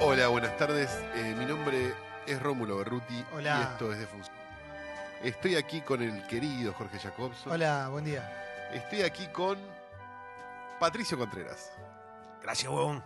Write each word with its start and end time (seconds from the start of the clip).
Hola, 0.00 0.28
buenas 0.28 0.56
tardes. 0.56 0.90
Eh, 1.14 1.34
mi 1.38 1.44
nombre 1.44 1.92
es 2.26 2.40
Rómulo 2.42 2.78
Berruti 2.78 3.24
Hola. 3.32 3.58
y 3.58 3.72
esto 3.72 3.92
es 3.92 3.98
de 3.98 4.06
Función. 4.06 4.34
Estoy 5.22 5.56
aquí 5.56 5.80
con 5.82 6.02
el 6.02 6.26
querido 6.26 6.72
Jorge 6.72 6.98
Jacobson. 6.98 7.52
Hola, 7.52 7.88
buen 7.90 8.04
día. 8.04 8.70
Estoy 8.72 9.02
aquí 9.02 9.26
con 9.28 9.58
Patricio 10.78 11.18
Contreras. 11.18 11.70
Gracias, 12.42 12.70
huevón. 12.72 13.02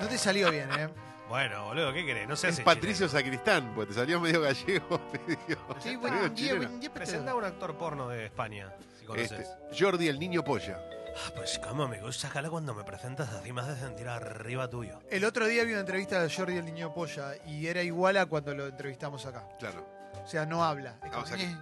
No 0.00 0.06
te 0.08 0.18
salió 0.18 0.50
bien, 0.50 0.70
¿eh? 0.72 0.88
Bueno, 1.26 1.64
boludo, 1.64 1.90
¿qué 1.94 2.04
querés? 2.04 2.28
No 2.28 2.36
sé 2.36 2.48
Es 2.50 2.60
Patricio 2.60 3.08
Sacristán, 3.08 3.72
porque 3.74 3.94
te 3.94 3.98
salió 3.98 4.20
medio 4.20 4.42
gallego. 4.42 5.00
Medio, 5.26 5.58
Sí, 5.80 5.96
medio 5.96 6.00
buen 6.00 6.12
día, 6.20 6.34
chileno. 6.34 6.68
buen 6.68 6.80
día. 6.80 6.92
Presenta 6.92 7.30
a 7.30 7.34
un 7.34 7.44
actor 7.44 7.78
porno 7.78 8.08
de 8.10 8.26
España, 8.26 8.70
si 9.00 9.06
conoces. 9.06 9.32
Este, 9.32 9.46
Jordi 9.82 10.08
el 10.08 10.18
niño 10.20 10.44
polla. 10.44 10.78
Ah, 11.16 11.30
pues 11.36 11.58
cómo 11.60 11.86
me 11.88 12.00
gusta, 12.00 12.28
Cala, 12.28 12.50
cuando 12.50 12.74
me 12.74 12.82
presentas 12.84 13.28
así 13.30 13.52
más 13.52 13.68
de 13.68 13.76
sentir 13.76 14.08
arriba 14.08 14.68
tuyo. 14.68 15.00
El 15.10 15.24
otro 15.24 15.46
día 15.46 15.62
vi 15.64 15.70
una 15.72 15.80
entrevista 15.80 16.20
de 16.22 16.28
Jordi 16.34 16.56
el 16.56 16.64
Niño 16.64 16.92
Polla 16.92 17.34
y 17.46 17.66
era 17.66 17.82
igual 17.82 18.16
a 18.16 18.26
cuando 18.26 18.54
lo 18.54 18.66
entrevistamos 18.66 19.24
acá. 19.26 19.46
Claro. 19.58 19.86
O 20.24 20.26
sea, 20.26 20.44
no 20.46 20.64
habla. 20.64 20.98
Es 21.04 21.10
Ah, 21.12 21.18
o 21.20 21.26
sea 21.26 21.36
que- 21.36 21.44
"Eh, 21.44 21.56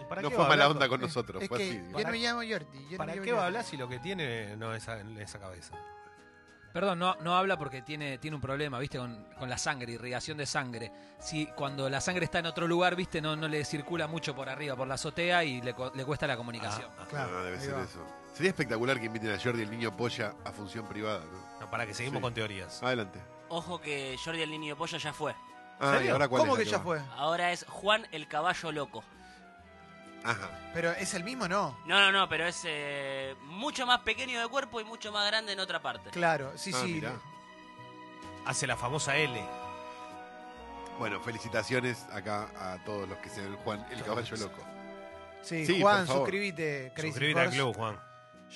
¿Y 0.00 0.04
para 0.08 0.22
No 0.22 0.28
qué 0.28 0.36
fue 0.36 0.44
a 0.44 0.48
mala 0.48 0.64
hablar? 0.64 0.70
onda 0.76 0.88
con 0.88 1.00
nosotros, 1.00 1.42
es 1.42 1.48
fue 1.48 1.58
que 1.58 1.64
así. 1.70 1.82
yo 1.86 1.92
¿Para- 1.92 2.04
no 2.04 2.10
me 2.12 2.18
llamo 2.18 2.38
Jordi. 2.40 2.84
yo 2.84 2.90
no 2.92 2.96
¿Para 2.98 3.14
me 3.14 3.20
qué 3.22 3.32
va 3.32 3.38
a 3.38 3.40
Jordi". 3.44 3.46
hablar 3.46 3.64
si 3.64 3.76
lo 3.78 3.88
que 3.88 3.98
tiene 3.98 4.56
no 4.56 4.74
es 4.74 4.86
en 4.88 5.18
esa 5.18 5.38
cabeza? 5.40 5.74
Perdón, 6.72 6.98
no, 6.98 7.14
no 7.16 7.36
habla 7.36 7.58
porque 7.58 7.82
tiene, 7.82 8.16
tiene 8.18 8.34
un 8.36 8.40
problema, 8.40 8.78
¿viste? 8.78 8.98
Con, 8.98 9.26
con 9.38 9.48
la 9.50 9.58
sangre, 9.58 9.92
irrigación 9.92 10.38
de 10.38 10.46
sangre. 10.46 10.90
Si 11.18 11.46
cuando 11.48 11.88
la 11.90 12.00
sangre 12.00 12.24
está 12.24 12.38
en 12.38 12.46
otro 12.46 12.66
lugar, 12.66 12.96
¿viste? 12.96 13.20
No, 13.20 13.36
no 13.36 13.46
le 13.48 13.64
circula 13.64 14.06
mucho 14.06 14.34
por 14.34 14.48
arriba, 14.48 14.74
por 14.74 14.86
la 14.88 14.94
azotea 14.94 15.44
y 15.44 15.60
le, 15.60 15.74
co- 15.74 15.92
le 15.94 16.04
cuesta 16.04 16.26
la 16.26 16.36
comunicación. 16.36 16.88
Ah, 16.98 17.04
Claro, 17.10 17.38
Ah, 17.38 17.42
debe 17.42 17.60
ser 17.60 17.74
va. 17.74 17.82
eso. 17.84 18.04
Sería 18.34 18.50
espectacular 18.50 18.98
que 18.98 19.06
inviten 19.06 19.30
a 19.32 19.38
Jordi 19.38 19.62
el 19.62 19.70
niño 19.70 19.94
polla 19.94 20.34
a 20.44 20.52
función 20.52 20.86
privada. 20.86 21.20
¿no? 21.30 21.60
no, 21.60 21.70
para 21.70 21.84
que 21.86 21.92
seguimos 21.92 22.18
Sí. 22.18 22.22
con 22.22 22.32
teorías. 22.34 22.82
Adelante. 22.82 23.20
Ojo 23.50 23.78
que 23.80 24.16
Jordi 24.24 24.40
el 24.40 24.50
niño 24.50 24.74
polla 24.76 24.96
ya 24.96 25.12
fue. 25.12 25.34
Ah, 25.78 25.98
¿y 26.02 26.08
ahora 26.08 26.28
cuál 26.28 26.40
¿Cómo 26.42 26.56
es 26.56 26.64
que 26.64 26.70
ya 26.70 26.78
va? 26.78 26.84
fue? 26.84 27.00
Ahora 27.16 27.52
es 27.52 27.66
Juan 27.68 28.06
el 28.12 28.26
caballo 28.28 28.72
loco. 28.72 29.04
Ajá. 30.24 30.50
Pero 30.74 30.92
es 30.92 31.14
el 31.14 31.24
mismo, 31.24 31.48
¿no? 31.48 31.76
No, 31.86 31.98
no, 32.00 32.12
no, 32.12 32.28
pero 32.28 32.46
es 32.46 32.62
eh, 32.64 33.34
mucho 33.44 33.86
más 33.86 34.00
pequeño 34.00 34.40
de 34.40 34.48
cuerpo 34.48 34.80
y 34.80 34.84
mucho 34.84 35.10
más 35.12 35.26
grande 35.26 35.52
en 35.52 35.60
otra 35.60 35.82
parte. 35.82 36.10
Claro, 36.10 36.52
sí, 36.56 36.70
Ah, 36.74 36.80
sí. 36.84 36.92
mirá. 36.94 37.12
Hace 38.46 38.66
la 38.66 38.76
famosa 38.76 39.16
L. 39.16 39.40
Bueno, 40.98 41.20
felicitaciones 41.20 42.04
acá 42.12 42.48
a 42.56 42.78
todos 42.84 43.08
los 43.08 43.18
que 43.18 43.28
se 43.28 43.40
ven 43.40 43.56
Juan 43.56 43.84
el 43.90 44.02
caballo 44.04 44.36
loco. 44.36 44.62
Sí, 45.42 45.66
Sí, 45.66 45.80
Juan, 45.80 45.98
por 45.98 46.06
favor. 46.06 46.22
suscríbete. 46.22 46.92
Crazy 46.94 47.08
Suscríbete 47.08 47.40
al 47.40 47.46
Horse. 47.46 47.58
club, 47.58 47.76
Juan. 47.76 48.00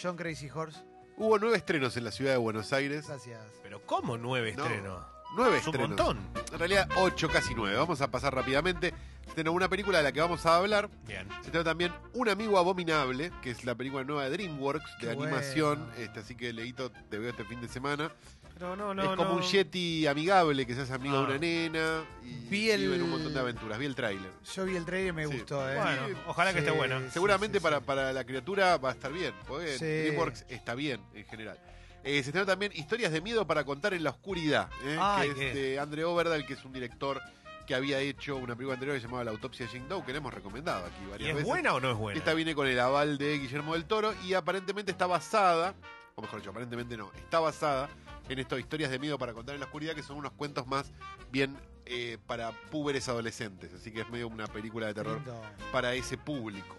John 0.01 0.17
Crazy 0.17 0.51
Horse. 0.51 0.79
Hubo 1.17 1.39
nueve 1.39 1.57
estrenos 1.57 1.97
en 1.97 2.05
la 2.05 2.11
ciudad 2.13 2.33
de 2.33 2.37
Buenos 2.37 2.73
Aires. 2.73 3.09
Gracias. 3.09 3.41
Pero 3.63 3.85
¿cómo 3.87 4.17
nueve 4.19 4.53
No. 4.57 4.63
estrenos? 4.65 5.05
Nueve 5.35 5.57
Es 5.59 5.67
un 5.67 5.75
estrenos. 5.75 5.89
montón. 5.99 6.31
En 6.53 6.59
realidad, 6.59 6.89
ocho, 6.97 7.29
casi 7.29 7.55
nueve. 7.55 7.77
Vamos 7.77 8.01
a 8.01 8.09
pasar 8.11 8.35
rápidamente. 8.35 8.95
Estrenó 9.37 9.53
una 9.53 9.69
película 9.69 9.99
de 9.99 10.05
la 10.05 10.13
que 10.13 10.21
vamos 10.23 10.47
a 10.47 10.57
hablar. 10.57 10.89
Bien. 11.07 11.29
Se 11.29 11.49
estrenó 11.49 11.63
también 11.63 11.93
Un 12.15 12.31
amigo 12.31 12.57
abominable, 12.59 13.31
que 13.43 13.51
es 13.51 13.67
la 13.67 13.75
película 13.75 14.03
nueva 14.03 14.25
de 14.25 14.31
DreamWorks, 14.31 14.93
de 14.99 15.07
Qué 15.09 15.11
animación. 15.11 15.79
bueno. 15.89 15.93
Este, 16.03 16.21
así 16.21 16.35
que, 16.35 16.55
Leito, 16.55 16.91
te 17.11 17.19
veo 17.19 17.29
este 17.29 17.45
fin 17.45 17.61
de 17.61 17.69
semana. 17.69 18.11
Pero 18.55 18.75
no, 18.77 18.95
no, 18.95 19.03
es 19.03 19.09
como 19.11 19.33
no. 19.33 19.37
un 19.37 19.43
Yeti 19.43 20.07
amigable, 20.07 20.65
que 20.65 20.75
se 20.75 20.81
hace 20.81 20.95
amigo 20.95 21.17
de 21.19 21.23
Ah. 21.23 21.27
una 21.29 21.37
nena. 21.39 22.05
Y 22.25 22.49
Vi 22.49 22.71
el- 22.71 22.81
viven 22.81 23.03
un 23.03 23.11
montón 23.11 23.35
de 23.35 23.39
aventuras. 23.41 23.79
Vi 23.79 23.85
el 23.85 23.95
tráiler. 23.95 24.31
Yo 24.55 24.65
vi 24.65 24.75
el 24.75 24.87
trailer 24.87 25.09
y 25.11 25.13
me 25.13 25.27
Sí. 25.27 25.33
gustó, 25.37 25.71
¿eh? 25.71 25.77
Bueno, 25.77 26.19
ojalá 26.29 26.55
que 26.55 26.61
Sí, 26.61 26.65
esté 26.67 26.79
buena. 26.79 26.99
sí, 27.01 27.07
Seguramente 27.11 27.61
para, 27.61 27.83
para 27.83 28.15
la 28.15 28.25
criatura 28.25 28.79
va 28.79 28.89
a 28.89 28.93
estar 28.93 29.13
bien, 29.13 29.35
porque. 29.47 29.77
DreamWorks 29.77 30.47
está 30.49 30.75
bien 30.75 31.03
en 31.13 31.27
general. 31.27 31.59
Eh, 32.05 32.23
se 32.23 32.31
estrenó 32.31 32.47
también 32.47 32.73
Historias 32.75 33.13
de 33.13 33.21
Miedo 33.21 33.47
para 33.47 33.65
contar 33.65 33.93
en 33.93 34.03
la 34.03 34.11
oscuridad, 34.11 34.71
¿eh? 34.83 34.97
Ay, 34.99 35.29
que 35.35 35.49
es 35.51 35.55
de 35.55 35.79
Andre 35.79 36.05
Overdal, 36.07 36.47
que 36.47 36.55
es 36.55 36.65
un 36.65 36.73
director 36.73 37.21
que 37.67 37.75
había 37.75 37.99
hecho 38.01 38.37
una 38.37 38.55
película 38.55 38.75
anterior 38.75 38.97
que 38.97 39.01
se 39.01 39.07
llamaba 39.07 39.25
La 39.25 39.31
autopsia 39.33 39.67
de 39.67 39.73
Jane 39.73 39.89
Doe, 39.89 40.05
que 40.05 40.13
le 40.13 40.19
hemos 40.19 40.33
recomendado 40.33 40.87
aquí 40.87 40.97
¿Y 41.05 41.11
varias 41.11 41.29
es 41.31 41.35
veces. 41.37 41.49
buena 41.49 41.75
o 41.75 41.81
no 41.81 41.91
es 41.91 41.97
buena? 41.97 42.19
Esta 42.19 42.35
viene 42.35 42.55
con 42.55 42.67
el 42.67 42.79
aval 42.79 43.19
de 43.19 43.39
Guillermo 43.39 43.75
del 43.75 43.85
Toro 43.85 44.15
y 44.25 44.35
aparentemente 44.35 44.93
está 44.93 45.07
basada, 45.07 45.75
o 46.15 46.23
mejor 46.23 46.39
dicho, 46.41 46.51
aparentemente 46.51 46.97
no, 46.97 47.13
está 47.15 47.41
basada 47.41 47.89
en 48.29 48.39
estas 48.39 48.59
historias 48.59 48.91
de 48.91 48.99
miedo 48.99 49.19
para 49.19 49.33
contar 49.33 49.55
en 49.55 49.61
la 49.61 49.67
oscuridad, 49.67 49.95
que 49.95 50.03
son 50.03 50.17
unos 50.17 50.33
cuentos 50.33 50.67
más 50.67 50.93
bien 51.31 51.57
eh, 51.85 52.19
para 52.27 52.51
púberes 52.71 53.09
adolescentes. 53.09 53.73
Así 53.75 53.93
que 53.93 54.01
es 54.01 54.11
medio 54.11 54.29
una 54.29 54.47
película 54.47 54.87
de 54.87 54.95
terror 54.95 55.17
Lindo. 55.17 55.41
para 55.73 55.95
ese 55.95 56.19
público. 56.19 56.77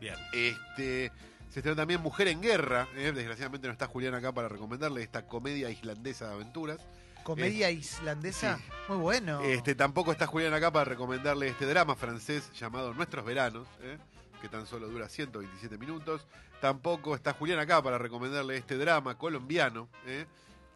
Bien. 0.00 0.16
Este, 0.32 1.12
se 1.48 1.60
estrenó 1.60 1.76
también 1.76 2.00
Mujer 2.00 2.28
en 2.28 2.42
Guerra. 2.42 2.88
¿eh? 2.96 3.12
Desgraciadamente 3.14 3.66
no 3.66 3.72
está 3.72 3.86
Julián 3.86 4.14
acá 4.14 4.32
para 4.32 4.48
recomendarle 4.48 5.02
esta 5.02 5.26
comedia 5.26 5.70
islandesa 5.70 6.28
de 6.28 6.34
aventuras. 6.34 6.78
Comedia 7.24 7.70
islandesa. 7.70 8.56
sí. 8.58 8.64
Muy 8.88 8.96
bueno. 8.98 9.40
Este, 9.42 9.74
tampoco 9.74 10.12
está 10.12 10.26
Julián 10.26 10.52
acá 10.54 10.70
para 10.72 10.84
recomendarle 10.84 11.48
este 11.48 11.66
drama 11.66 11.94
francés 11.96 12.50
llamado 12.52 12.92
Nuestros 12.94 13.24
Veranos, 13.24 13.66
¿eh? 13.82 13.98
que 14.40 14.48
tan 14.48 14.66
solo 14.66 14.88
dura 14.88 15.08
127 15.08 15.78
minutos. 15.78 16.26
Tampoco 16.60 17.14
está 17.14 17.32
Julián 17.32 17.58
acá 17.60 17.80
para 17.82 17.98
recomendarle 17.98 18.56
este 18.56 18.76
drama 18.76 19.16
colombiano. 19.16 19.88
¿eh? 20.06 20.26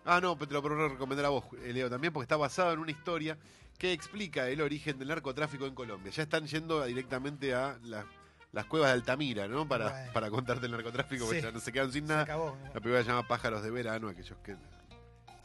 Ah, 0.04 0.20
no, 0.20 0.36
te 0.36 0.46
lo 0.54 0.62
puedo 0.62 0.88
recomendar 0.88 1.26
a 1.26 1.30
vos, 1.30 1.44
eh, 1.64 1.72
Leo, 1.72 1.90
también, 1.90 2.12
porque 2.12 2.24
está 2.24 2.36
basado 2.36 2.72
en 2.72 2.78
una 2.78 2.92
historia 2.92 3.36
que 3.76 3.92
explica 3.92 4.48
el 4.48 4.60
origen 4.60 4.98
del 4.98 5.08
narcotráfico 5.08 5.66
en 5.66 5.74
Colombia. 5.74 6.10
Ya 6.12 6.22
están 6.22 6.46
yendo 6.46 6.84
directamente 6.84 7.54
a 7.54 7.76
las, 7.82 8.04
las 8.52 8.64
cuevas 8.66 8.88
de 8.90 8.94
Altamira, 8.94 9.48
¿no? 9.48 9.66
Para, 9.68 9.90
Bueno. 9.90 10.12
para 10.12 10.30
contarte 10.30 10.66
el 10.66 10.72
narcotráfico, 10.72 11.24
porque 11.24 11.40
Sí. 11.40 11.46
ya 11.46 11.52
no 11.52 11.60
se 11.60 11.72
quedan 11.72 11.92
sin 11.92 12.06
nada. 12.06 12.22
acabó. 12.22 12.56
La 12.72 12.80
película 12.80 13.02
se 13.02 13.08
llama 13.10 13.26
Pájaros 13.26 13.62
de 13.62 13.70
Verano, 13.70 14.08
aquellos 14.08 14.38
que... 14.44 14.56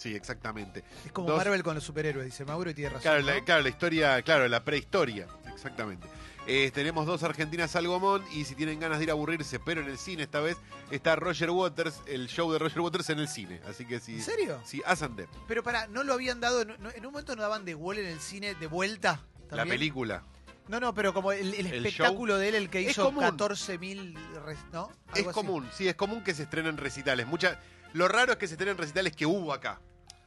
Sí, 0.01 0.15
exactamente. 0.15 0.83
Es 1.05 1.11
como 1.11 1.27
Dos- 1.27 1.37
Marvel 1.37 1.61
con 1.61 1.75
los 1.75 1.83
superhéroes, 1.83 2.25
dice 2.25 2.43
Mauro 2.43 2.71
y 2.71 2.73
tiene 2.73 2.89
razón. 2.89 3.01
Claro, 3.03 3.19
¿no? 3.21 3.27
la, 3.27 3.43
claro, 3.45 3.61
la 3.61 3.69
historia, 3.69 4.19
claro, 4.23 4.47
la 4.47 4.63
prehistoria, 4.63 5.27
exactamente. 5.53 6.07
Eh, 6.47 6.71
tenemos 6.73 7.05
dos 7.05 7.21
argentinas 7.21 7.75
al 7.75 7.85
gomón 7.87 8.23
y 8.33 8.45
si 8.45 8.55
tienen 8.55 8.79
ganas 8.79 8.97
de 8.97 9.03
ir 9.03 9.09
a 9.11 9.13
aburrirse, 9.13 9.59
pero 9.59 9.81
en 9.81 9.87
el 9.89 9.99
cine 9.99 10.23
esta 10.23 10.39
vez 10.39 10.57
está 10.89 11.15
Roger 11.15 11.51
Waters, 11.51 12.01
el 12.07 12.27
show 12.29 12.51
de 12.51 12.57
Roger 12.57 12.79
Waters 12.81 13.11
en 13.11 13.19
el 13.19 13.27
cine. 13.27 13.61
Así 13.69 13.85
que 13.85 13.99
si... 13.99 14.13
¿En 14.15 14.23
serio? 14.23 14.59
Si 14.65 14.81
As 14.87 15.03
and 15.03 15.17
Them, 15.17 15.27
Pero 15.47 15.61
para, 15.61 15.85
¿no 15.85 16.03
lo 16.03 16.13
habían 16.13 16.39
dado? 16.39 16.65
¿no- 16.65 16.89
¿En 16.89 17.05
un 17.05 17.11
momento 17.11 17.35
no 17.35 17.43
daban 17.43 17.63
de 17.63 17.75
Wall 17.75 17.99
en 17.99 18.07
el 18.07 18.19
cine 18.19 18.55
de 18.55 18.65
vuelta? 18.65 19.23
la 19.51 19.57
¿También? 19.57 19.77
película. 19.77 20.23
No, 20.67 20.79
no, 20.79 20.95
pero 20.95 21.13
como 21.13 21.31
el, 21.31 21.53
el 21.53 21.67
El 21.67 21.85
espectáculo 21.85 22.39
de 22.39 22.49
él, 22.49 22.55
el 22.55 22.69
que 22.71 22.81
hizo 22.81 23.03
común. 23.05 23.23
14.000, 23.23 24.15
res- 24.45 24.57
¿no? 24.73 24.89
Es 25.13 25.21
así. 25.27 25.33
común, 25.33 25.69
sí, 25.77 25.87
es 25.87 25.93
común 25.95 26.23
que 26.23 26.33
se 26.33 26.41
estrenen 26.43 26.77
recitales. 26.77 27.27
Mucha, 27.27 27.59
lo 27.93 28.07
raro 28.07 28.31
es 28.31 28.37
que 28.39 28.47
se 28.47 28.55
estrenen 28.55 28.77
recitales 28.77 29.15
que 29.15 29.27
hubo 29.27 29.53
acá. 29.53 29.79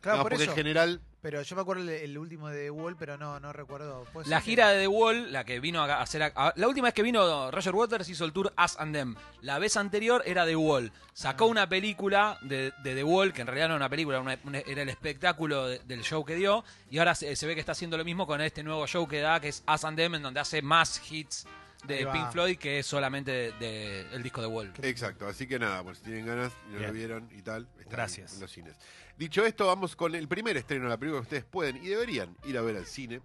Claro, 0.04 0.18
No, 0.18 0.22
por 0.24 0.32
porque 0.32 0.42
eso. 0.44 0.52
en 0.52 0.56
general... 0.56 1.00
Pero 1.22 1.40
yo 1.40 1.56
me 1.56 1.62
acuerdo 1.62 1.82
el, 1.82 1.88
el 1.88 2.18
último 2.18 2.50
de 2.50 2.64
The 2.64 2.70
Wall, 2.70 2.96
pero 2.98 3.16
no, 3.16 3.40
no 3.40 3.50
recuerdo. 3.54 4.04
¿Puede 4.12 4.28
La 4.28 4.40
que- 4.40 4.44
gira 4.44 4.68
de 4.68 4.80
The 4.82 4.88
Wall, 4.88 5.32
la 5.32 5.44
que 5.44 5.58
vino 5.58 5.82
a 5.82 6.02
hacer. 6.02 6.22
a- 6.22 6.52
la 6.54 6.68
última 6.68 6.88
vez 6.88 6.94
que 6.94 7.02
vino 7.02 7.50
Roger 7.50 7.74
Waters 7.74 8.06
hizo 8.10 8.26
el 8.26 8.34
tour 8.34 8.52
Us 8.62 8.76
and 8.78 8.94
Them. 8.94 9.16
La 9.40 9.58
vez 9.58 9.78
anterior 9.78 10.22
era 10.26 10.44
The 10.44 10.54
Wall. 10.56 10.92
Sacó 11.14 11.46
Ah. 11.46 11.48
una 11.48 11.66
película 11.66 12.36
de, 12.42 12.74
de 12.82 12.94
The 12.94 13.02
Wall, 13.04 13.32
que 13.32 13.40
en 13.40 13.46
realidad 13.46 13.68
no 13.68 13.76
era 13.76 13.84
una 13.84 13.88
película, 13.88 14.20
una- 14.20 14.38
una- 14.44 14.58
era 14.58 14.82
el 14.82 14.90
espectáculo 14.90 15.66
de- 15.68 15.78
del 15.78 16.02
show 16.02 16.26
que 16.26 16.34
dio. 16.34 16.62
Y 16.90 16.98
ahora 16.98 17.14
se, 17.14 17.34
se 17.36 17.46
ve 17.46 17.54
que 17.54 17.60
está 17.60 17.72
haciendo 17.72 17.96
lo 17.96 18.04
mismo 18.04 18.26
con 18.26 18.42
este 18.42 18.62
nuevo 18.62 18.86
show 18.86 19.08
que 19.08 19.20
da, 19.20 19.40
que 19.40 19.48
es 19.48 19.64
Us 19.66 19.84
and 19.86 19.96
Them, 19.96 20.16
en 20.16 20.22
donde 20.24 20.40
hace 20.40 20.60
más 20.60 21.00
hits 21.10 21.46
de. 21.86 22.06
Pink 22.06 22.30
Floyd 22.32 22.58
que 22.58 22.78
es 22.80 22.86
solamente 22.86 23.30
de- 23.32 23.52
de- 23.52 24.00
el 24.14 24.22
disco 24.22 24.40
de 24.40 24.46
Wall. 24.46 24.72
Exacto, 24.82 25.26
así 25.26 25.46
que 25.46 25.58
nada, 25.58 25.82
pues 25.82 25.98
si 25.98 26.04
tienen 26.04 26.26
ganas 26.26 26.52
y 26.70 26.74
no 26.74 26.80
lo 26.80 26.92
vieron 26.92 27.28
y 27.32 27.42
tal, 27.42 27.68
está 27.78 27.90
Gracias. 27.90 28.34
en 28.34 28.40
los 28.40 28.50
cines. 28.50 28.76
Dicho 29.16 29.44
esto, 29.46 29.66
vamos 29.66 29.94
con 29.96 30.14
el 30.14 30.26
primer 30.28 30.56
estreno, 30.56 30.88
la 30.88 30.96
película 30.96 31.20
que 31.20 31.24
ustedes 31.24 31.44
pueden 31.44 31.76
y 31.76 31.86
deberían 31.88 32.36
ir 32.44 32.58
a 32.58 32.62
ver 32.62 32.76
al 32.76 32.86
cine. 32.86 33.20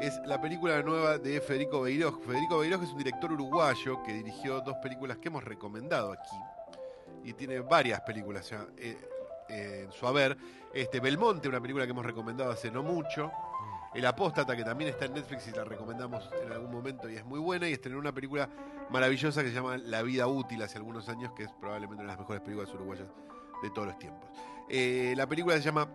Es 0.00 0.14
la 0.26 0.40
película 0.40 0.82
nueva 0.82 1.16
de 1.18 1.40
Federico 1.40 1.80
Beiroj. 1.80 2.22
Federico 2.26 2.58
Beiroj 2.58 2.82
es 2.82 2.90
un 2.90 2.98
director 2.98 3.32
uruguayo 3.32 4.02
que 4.04 4.12
dirigió 4.12 4.60
dos 4.60 4.76
películas 4.82 5.16
que 5.18 5.28
hemos 5.28 5.42
recomendado 5.42 6.12
aquí. 6.12 6.36
Y 7.24 7.32
tiene 7.32 7.60
varias 7.60 8.02
películas 8.02 8.48
ya 8.50 8.66
eh, 8.76 8.98
eh, 9.48 9.82
en 9.86 9.92
su 9.92 10.06
haber. 10.06 10.36
Este, 10.74 11.00
Belmonte, 11.00 11.48
una 11.48 11.60
película 11.62 11.86
que 11.86 11.92
hemos 11.92 12.04
recomendado 12.04 12.50
hace 12.52 12.70
no 12.70 12.82
mucho. 12.82 13.32
El 13.96 14.06
Apóstata, 14.06 14.54
que 14.56 14.62
también 14.64 14.90
está 14.90 15.06
en 15.06 15.14
Netflix 15.14 15.48
y 15.48 15.52
la 15.52 15.64
recomendamos 15.64 16.28
en 16.44 16.52
algún 16.52 16.70
momento 16.70 17.08
y 17.08 17.16
es 17.16 17.24
muy 17.24 17.40
buena. 17.40 17.68
Y 17.68 17.72
estrenó 17.72 17.98
una 17.98 18.12
película 18.12 18.48
maravillosa 18.90 19.42
que 19.42 19.48
se 19.48 19.54
llama 19.54 19.78
La 19.78 20.02
vida 20.02 20.26
útil 20.26 20.62
hace 20.62 20.76
algunos 20.78 21.08
años, 21.08 21.32
que 21.32 21.44
es 21.44 21.50
probablemente 21.60 22.02
una 22.02 22.12
de 22.12 22.16
las 22.16 22.18
mejores 22.20 22.42
películas 22.42 22.72
uruguayas 22.74 23.08
de 23.62 23.70
todos 23.70 23.88
los 23.88 23.98
tiempos. 23.98 24.28
Eh, 24.68 25.14
la 25.16 25.26
película 25.26 25.56
se 25.56 25.62
llama 25.62 25.88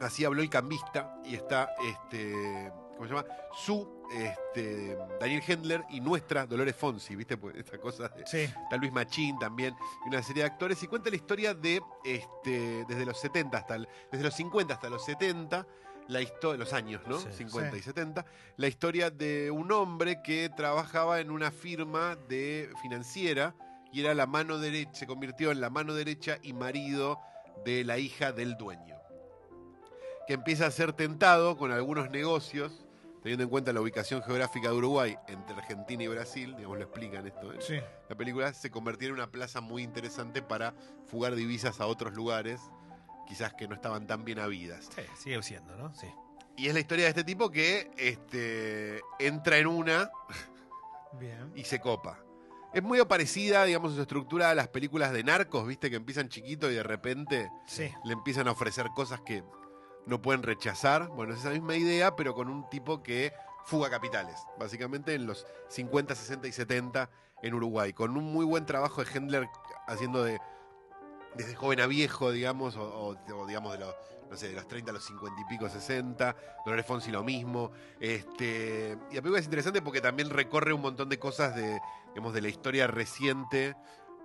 Así 0.00 0.24
habló 0.24 0.42
el 0.42 0.50
cambista 0.50 1.20
y 1.24 1.34
está, 1.36 1.70
este, 1.86 2.72
¿cómo 2.96 3.06
se 3.08 3.14
llama? 3.14 3.26
Su, 3.54 3.88
este, 4.10 4.96
Daniel 5.20 5.42
Hendler 5.46 5.84
y 5.90 6.00
nuestra 6.00 6.46
Dolores 6.46 6.74
Fonsi, 6.74 7.14
¿viste? 7.14 7.36
Pues 7.36 7.54
esta 7.56 7.78
cosa 7.78 8.08
de, 8.08 8.26
Sí. 8.26 8.38
Está 8.38 8.76
Luis 8.76 8.90
Machín 8.92 9.38
también, 9.38 9.76
y 10.04 10.08
una 10.08 10.20
serie 10.22 10.42
de 10.42 10.48
actores, 10.48 10.82
y 10.82 10.88
cuenta 10.88 11.10
la 11.10 11.16
historia 11.16 11.54
de, 11.54 11.80
este, 12.04 12.84
desde 12.88 13.04
los 13.06 13.20
70 13.20 13.58
hasta, 13.58 13.76
el- 13.76 13.88
desde 14.10 14.24
los 14.24 14.34
50 14.34 14.74
hasta 14.74 14.88
los 14.88 15.04
70, 15.04 15.64
la 16.08 16.20
historia, 16.20 16.58
los 16.58 16.72
años, 16.72 17.00
¿no? 17.06 17.18
Sí. 17.18 17.28
50 17.32 17.72
Sí. 17.72 17.78
y 17.78 17.82
70, 17.82 18.24
la 18.56 18.66
historia 18.68 19.10
de 19.10 19.50
un 19.50 19.72
hombre 19.72 20.20
que 20.22 20.50
trabajaba 20.50 21.20
en 21.20 21.30
una 21.30 21.50
firma 21.50 22.16
de 22.28 22.70
financiera 22.82 23.54
y 23.92 24.00
era 24.00 24.12
la 24.14 24.26
mano 24.26 24.58
derecha, 24.58 24.90
se 24.94 25.06
convirtió 25.06 25.50
en 25.50 25.60
la 25.60 25.70
mano 25.70 25.94
derecha 25.94 26.38
y 26.42 26.52
marido 26.52 27.18
de 27.64 27.84
la 27.84 27.96
hija 27.98 28.32
del 28.32 28.56
dueño, 28.56 28.96
que 30.26 30.34
empieza 30.34 30.66
a 30.66 30.70
ser 30.70 30.92
tentado 30.92 31.56
con 31.56 31.70
algunos 31.72 32.10
negocios, 32.10 32.84
teniendo 33.22 33.44
en 33.44 33.48
cuenta 33.50 33.72
la 33.72 33.80
ubicación 33.80 34.22
geográfica 34.22 34.68
de 34.68 34.74
Uruguay 34.74 35.16
entre 35.28 35.56
Argentina 35.56 36.02
y 36.02 36.08
Brasil, 36.08 36.54
digamos, 36.56 36.76
lo 36.76 36.84
explican 36.84 37.26
esto 37.26 37.52
en 37.52 37.62
Sí. 37.62 37.76
la 38.08 38.16
película, 38.16 38.52
se 38.52 38.70
convertía 38.70 39.08
en 39.08 39.14
una 39.14 39.30
plaza 39.30 39.60
muy 39.62 39.82
interesante 39.82 40.42
para 40.42 40.74
fugar 41.06 41.34
divisas 41.34 41.80
a 41.80 41.86
otros 41.86 42.12
lugares, 42.14 42.60
quizás 43.26 43.54
que 43.54 43.66
no 43.68 43.74
estaban 43.74 44.06
tan 44.06 44.24
bien 44.24 44.38
habidas. 44.38 44.88
Sí, 44.94 45.02
sigue 45.18 45.42
siendo, 45.42 45.76
¿no? 45.76 45.92
Sí. 45.94 46.06
Y 46.56 46.68
es 46.68 46.74
la 46.74 46.80
historia 46.80 47.04
de 47.04 47.10
este 47.10 47.24
tipo 47.24 47.50
que 47.50 47.90
este, 47.96 49.00
entra 49.18 49.58
en 49.58 49.66
una 49.66 50.10
Bien. 51.18 51.52
y 51.54 51.64
se 51.64 51.80
copa. 51.80 52.18
Es 52.72 52.82
muy 52.82 53.02
parecida, 53.04 53.64
digamos, 53.64 53.90
en 53.92 53.96
su 53.96 54.02
estructura 54.02 54.50
a 54.50 54.54
las 54.54 54.68
películas 54.68 55.12
de 55.12 55.22
narcos, 55.22 55.66
viste, 55.66 55.90
que 55.90 55.96
empiezan 55.96 56.28
chiquito 56.28 56.70
y 56.70 56.74
de 56.74 56.82
repente 56.82 57.50
Sí. 57.66 57.92
le 58.04 58.12
empiezan 58.12 58.48
a 58.48 58.52
ofrecer 58.52 58.88
cosas 58.94 59.20
que 59.20 59.44
no 60.06 60.20
pueden 60.20 60.42
rechazar. 60.42 61.08
Bueno, 61.08 61.32
es 61.34 61.40
esa 61.40 61.50
misma 61.50 61.76
idea, 61.76 62.16
pero 62.16 62.34
con 62.34 62.48
un 62.48 62.68
tipo 62.70 63.02
que 63.02 63.32
fuga 63.64 63.90
capitales, 63.90 64.36
básicamente 64.58 65.14
en 65.14 65.26
los 65.26 65.46
50, 65.68 66.14
60 66.14 66.48
y 66.48 66.52
70 66.52 67.10
en 67.42 67.54
Uruguay, 67.54 67.92
con 67.92 68.16
un 68.16 68.24
muy 68.24 68.44
buen 68.44 68.66
trabajo 68.66 69.02
de 69.04 69.10
Hendler 69.12 69.48
haciendo 69.86 70.22
de 70.24 70.38
desde 71.34 71.54
joven 71.54 71.80
a 71.80 71.86
viejo, 71.86 72.30
digamos, 72.30 72.76
o, 72.76 73.16
digamos 73.46 73.72
de 73.72 73.78
los, 73.78 73.94
no 74.30 74.36
sé, 74.36 74.48
de 74.48 74.54
los 74.54 74.66
30 74.66 74.90
a 74.90 74.94
los 74.94 75.04
50 75.04 75.40
y 75.40 75.44
pico, 75.44 75.68
60, 75.68 76.36
Dolores 76.64 76.86
Fonsi 76.86 77.10
lo 77.10 77.22
mismo. 77.22 77.72
Este, 78.00 78.96
y 79.10 79.14
la 79.14 79.22
película 79.22 79.38
es 79.38 79.44
interesante 79.44 79.82
porque 79.82 80.00
también 80.00 80.30
recorre 80.30 80.72
un 80.72 80.82
montón 80.82 81.08
de 81.08 81.18
cosas 81.18 81.54
de, 81.54 81.80
digamos, 82.08 82.34
de 82.34 82.42
la 82.42 82.48
historia 82.48 82.86
reciente 82.86 83.76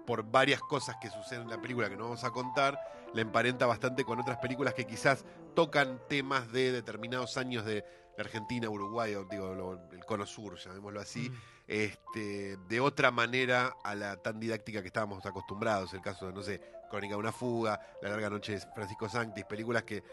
por 0.05 0.23
varias 0.23 0.61
cosas 0.61 0.95
que 0.99 1.09
suceden 1.09 1.43
en 1.43 1.49
la 1.49 1.61
película 1.61 1.89
que 1.89 1.95
no 1.95 2.05
vamos 2.05 2.23
a 2.23 2.31
contar, 2.31 2.79
la 3.13 3.21
emparenta 3.21 3.65
bastante 3.65 4.03
con 4.03 4.19
otras 4.19 4.37
películas 4.37 4.73
que 4.73 4.85
quizás 4.85 5.25
tocan 5.55 5.99
temas 6.07 6.51
de 6.51 6.71
determinados 6.71 7.37
años 7.37 7.65
de 7.65 7.85
Argentina, 8.17 8.69
Uruguay, 8.69 9.13
o 9.15 9.25
digo, 9.25 9.79
el 9.91 10.05
cono 10.05 10.25
sur, 10.25 10.57
llamémoslo 10.57 10.99
así, 10.99 11.29
Mm. 11.29 11.35
Este, 11.69 12.57
de 12.67 12.79
otra 12.79 13.11
manera 13.11 13.75
a 13.83 13.93
la 13.93 14.17
tan 14.17 14.39
didáctica 14.39 14.81
que 14.81 14.87
estábamos 14.87 15.23
acostumbrados. 15.23 15.93
El 15.93 16.01
caso 16.01 16.25
de, 16.25 16.33
no 16.33 16.41
sé, 16.41 16.59
Crónica 16.89 17.13
de 17.13 17.19
una 17.19 17.31
fuga, 17.31 17.79
La 18.01 18.09
larga 18.09 18.31
noche 18.31 18.53
de 18.53 18.59
Francisco 18.73 19.07
Sanctis, 19.07 19.45
películas 19.45 19.83
que 19.83 20.03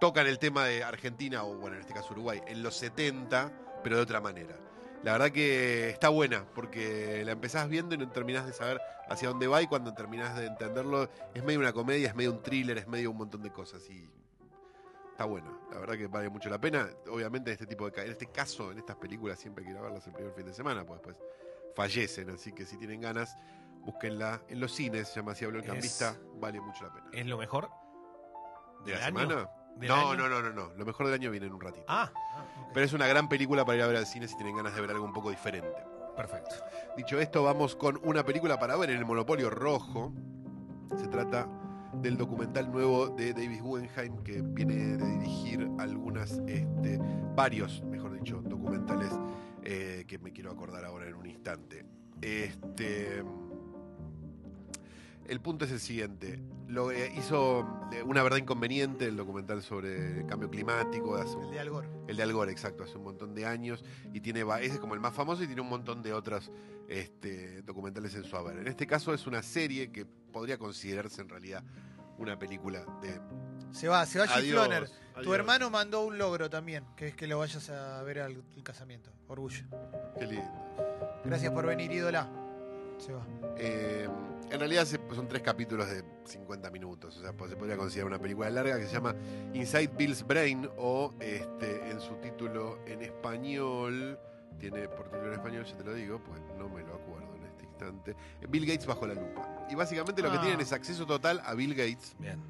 tocan 0.00 0.26
el 0.26 0.38
tema 0.38 0.64
de 0.64 0.82
Argentina, 0.82 1.44
o 1.44 1.54
bueno, 1.56 1.76
en 1.76 1.82
este 1.82 1.92
caso 1.92 2.12
Uruguay, 2.12 2.40
en 2.46 2.62
los 2.62 2.74
70, 2.76 3.52
pero 3.84 3.96
de 3.96 4.02
otra 4.02 4.22
manera. 4.22 4.56
La 5.04 5.12
verdad 5.12 5.30
que 5.30 5.90
está 5.90 6.08
buena, 6.08 6.46
porque 6.54 7.22
la 7.24 7.32
empezás 7.32 7.68
viendo 7.68 7.94
y 7.94 7.98
no 7.98 8.10
terminás 8.10 8.46
de 8.46 8.54
saber 8.54 8.80
hacia 9.10 9.28
dónde 9.28 9.46
va, 9.46 9.60
y 9.60 9.66
cuando 9.66 9.92
terminás 9.92 10.36
de 10.38 10.46
entenderlo, 10.46 11.10
es 11.34 11.44
medio 11.44 11.60
una 11.60 11.74
comedia, 11.74 12.08
es 12.08 12.14
medio 12.14 12.32
un 12.32 12.42
thriller, 12.42 12.78
es 12.78 12.88
medio 12.88 13.10
un 13.10 13.18
montón 13.18 13.42
de 13.42 13.52
cosas, 13.52 13.82
y 13.90 14.08
está 15.18 15.24
buena. 15.24 15.50
La 15.72 15.80
verdad 15.80 15.96
que 15.96 16.06
vale 16.06 16.28
mucho 16.28 16.48
la 16.48 16.60
pena. 16.60 16.88
Obviamente, 17.10 17.50
en 17.50 17.54
este 17.54 17.66
tipo 17.66 17.90
de 17.90 18.02
en 18.04 18.10
este 18.12 18.26
caso, 18.26 18.70
en 18.70 18.78
estas 18.78 18.94
películas, 18.96 19.36
siempre 19.40 19.64
quiero 19.64 19.82
verlas 19.82 20.06
el 20.06 20.12
primer 20.12 20.32
fin 20.32 20.46
de 20.46 20.54
semana, 20.54 20.86
pues 20.86 21.00
después 21.02 21.16
fallecen, 21.74 22.30
así 22.30 22.52
que 22.52 22.64
si 22.64 22.76
tienen 22.78 23.00
ganas, 23.00 23.36
búsquenla 23.84 24.42
en 24.48 24.60
los 24.60 24.72
cines, 24.72 25.08
se 25.08 25.16
llama 25.16 25.32
así 25.32 25.44
habló 25.44 25.58
el 25.58 25.64
cambista, 25.64 26.16
vale 26.36 26.60
mucho 26.60 26.84
la 26.84 26.92
pena. 26.92 27.06
¿Es 27.12 27.26
lo 27.26 27.36
mejor? 27.36 27.68
¿De 28.84 28.92
la 28.92 28.98
año? 29.06 29.18
semana? 29.20 29.50
¿Del 29.76 29.88
No, 29.88 29.94
año? 30.12 30.14
no, 30.14 30.28
no, 30.28 30.40
no, 30.42 30.52
no. 30.52 30.74
Lo 30.76 30.84
mejor 30.86 31.06
del 31.06 31.14
año 31.16 31.32
viene 31.32 31.46
en 31.46 31.52
un 31.54 31.60
ratito. 31.60 31.84
Ah, 31.88 32.12
Pero 32.72 32.86
es 32.86 32.92
una 32.92 33.08
gran 33.08 33.28
película 33.28 33.64
para 33.64 33.76
ir 33.78 33.82
a 33.82 33.86
ver 33.88 33.96
al 33.96 34.06
cine 34.06 34.28
si 34.28 34.36
tienen 34.36 34.56
ganas 34.56 34.72
de 34.76 34.80
ver 34.80 34.90
algo 34.90 35.04
un 35.04 35.12
poco 35.12 35.30
diferente. 35.30 35.82
perfecto. 36.16 36.54
Dicho 36.96 37.18
esto, 37.18 37.42
vamos 37.42 37.74
con 37.74 38.00
una 38.04 38.24
película 38.24 38.56
para 38.60 38.76
ver 38.76 38.90
en 38.90 38.98
el 38.98 39.04
Monopolio 39.04 39.50
Rojo. 39.50 40.12
Se 40.96 41.08
trata 41.08 41.48
del 42.02 42.16
documental 42.16 42.70
nuevo 42.70 43.08
de 43.08 43.32
David 43.32 43.60
Guggenheim 43.60 44.22
que 44.22 44.42
viene 44.42 44.96
de 44.96 45.18
dirigir 45.18 45.68
algunas, 45.78 46.40
este, 46.46 46.98
varios, 47.34 47.82
mejor 47.84 48.18
dicho, 48.18 48.40
documentales 48.42 49.12
eh, 49.62 50.04
que 50.06 50.18
me 50.18 50.32
quiero 50.32 50.50
acordar 50.50 50.84
ahora 50.84 51.08
en 51.08 51.14
un 51.14 51.26
instante. 51.26 51.84
Este, 52.20 53.22
el 55.26 55.40
punto 55.40 55.64
es 55.64 55.72
el 55.72 55.80
siguiente. 55.80 56.40
Lo 56.68 56.90
eh, 56.90 57.12
hizo 57.16 57.66
eh, 57.92 58.02
Una 58.02 58.22
verdad 58.22 58.38
inconveniente, 58.38 59.06
el 59.06 59.16
documental 59.16 59.62
sobre 59.62 60.20
el 60.20 60.26
cambio 60.26 60.50
climático, 60.50 61.16
de 61.16 61.22
hace 61.22 61.36
un 61.36 61.44
El 61.44 61.50
de 61.50 61.60
Al 61.60 61.70
Gore. 61.70 61.88
el 62.06 62.16
de 62.16 62.22
Al 62.22 62.32
Gore, 62.32 62.52
exacto, 62.52 62.84
hace 62.84 62.96
un 62.96 63.04
montón 63.04 63.34
de 63.34 63.44
años. 63.44 63.84
Y 64.12 64.20
tiene, 64.20 64.44
es 64.62 64.78
como 64.78 64.94
el 64.94 65.00
más 65.00 65.14
famoso 65.14 65.42
y 65.42 65.46
tiene 65.46 65.60
un 65.60 65.68
montón 65.68 66.02
de 66.02 66.12
otros 66.12 66.50
este, 66.88 67.62
documentales 67.62 68.14
en 68.14 68.24
su 68.24 68.36
haber. 68.36 68.58
En 68.58 68.68
este 68.68 68.86
caso 68.86 69.12
es 69.12 69.26
una 69.26 69.42
serie 69.42 69.90
que 69.90 70.06
podría 70.06 70.58
considerarse 70.58 71.20
en 71.20 71.28
realidad 71.28 71.64
una 72.18 72.38
película 72.38 72.84
de. 73.00 73.20
Se 73.72 73.88
va, 73.88 74.04
se 74.06 74.18
va 74.18 74.24
Adiós, 74.24 74.42
Chifloner. 74.44 74.88
Tu 74.88 75.20
adiós. 75.20 75.34
hermano 75.34 75.70
mandó 75.70 76.04
un 76.06 76.16
logro 76.18 76.48
también, 76.48 76.84
que 76.96 77.08
es 77.08 77.14
que 77.14 77.26
lo 77.26 77.38
vayas 77.38 77.68
a 77.70 78.02
ver 78.02 78.20
al, 78.20 78.42
al 78.56 78.62
casamiento. 78.62 79.10
Orgullo. 79.28 79.64
Qué 80.18 80.26
lindo. 80.26 80.50
Gracias 81.24 81.52
por 81.52 81.66
venir, 81.66 81.90
ídola. 81.92 82.28
Se 82.98 83.12
va. 83.12 83.24
Eh, 83.56 84.08
en 84.50 84.58
realidad 84.58 84.84
se- 84.86 85.00
son 85.14 85.28
tres 85.28 85.42
capítulos 85.42 85.88
de 85.88 86.02
50 86.24 86.70
minutos, 86.70 87.16
o 87.16 87.20
sea, 87.20 87.32
pues 87.32 87.50
se 87.50 87.56
podría 87.56 87.76
considerar 87.76 88.06
una 88.08 88.18
película 88.18 88.48
larga 88.50 88.78
que 88.78 88.86
se 88.86 88.92
llama 88.94 89.14
Inside 89.52 89.90
Bill's 89.96 90.26
Brain 90.26 90.68
o 90.78 91.14
este, 91.20 91.90
en 91.90 92.00
su 92.00 92.14
título 92.16 92.78
en 92.86 93.02
español, 93.02 94.18
tiene 94.58 94.88
por 94.88 95.04
título 95.10 95.28
en 95.28 95.32
español, 95.34 95.64
ya 95.64 95.76
te 95.76 95.84
lo 95.84 95.94
digo, 95.94 96.20
pues 96.24 96.40
no 96.56 96.68
me 96.68 96.82
lo 96.82 96.94
acuerdo 96.94 97.27
Bill 98.48 98.66
Gates 98.66 98.86
bajo 98.86 99.06
la 99.06 99.14
lupa. 99.14 99.66
Y 99.70 99.74
básicamente 99.74 100.22
lo 100.22 100.30
que 100.30 100.38
Ah. 100.38 100.40
tienen 100.40 100.60
es 100.60 100.72
acceso 100.72 101.06
total 101.06 101.42
a 101.44 101.54
Bill 101.54 101.74
Gates, 101.74 102.14
Bien. 102.18 102.40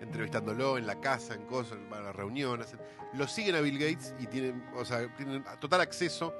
entrevistándolo 0.00 0.78
en 0.78 0.86
la 0.86 1.00
casa, 1.00 1.34
en 1.34 1.42
cosas, 1.46 1.78
van 1.90 2.04
a 2.06 2.12
reuniones. 2.12 2.74
Lo 3.14 3.28
siguen 3.28 3.54
a 3.54 3.60
Bill 3.60 3.78
Gates 3.78 4.14
y 4.18 4.26
tienen, 4.26 4.64
o 4.76 4.84
sea, 4.84 5.14
tienen 5.16 5.44
total 5.60 5.80
acceso 5.80 6.34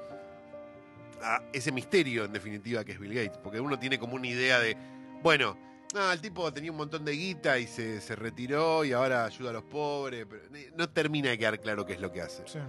a 1.21 1.41
ese 1.53 1.71
misterio, 1.71 2.25
en 2.25 2.33
definitiva, 2.33 2.83
que 2.83 2.91
es 2.93 2.99
Bill 2.99 3.13
Gates. 3.13 3.37
Porque 3.37 3.59
uno 3.59 3.79
tiene 3.79 3.97
como 3.97 4.15
una 4.15 4.27
idea 4.27 4.59
de, 4.59 4.75
bueno, 5.21 5.57
no, 5.93 6.11
el 6.11 6.19
tipo 6.19 6.51
tenía 6.51 6.71
un 6.71 6.77
montón 6.77 7.05
de 7.05 7.13
guita 7.13 7.57
y 7.59 7.67
se, 7.67 8.01
se 8.01 8.15
retiró 8.15 8.83
y 8.83 8.91
ahora 8.93 9.25
ayuda 9.25 9.51
a 9.51 9.53
los 9.53 9.63
pobres, 9.63 10.25
pero 10.29 10.43
no 10.75 10.89
termina 10.89 11.29
de 11.29 11.37
quedar 11.37 11.59
claro 11.61 11.85
qué 11.85 11.93
es 11.93 12.01
lo 12.01 12.11
que 12.11 12.21
hace. 12.21 12.43
Sí. 12.47 12.59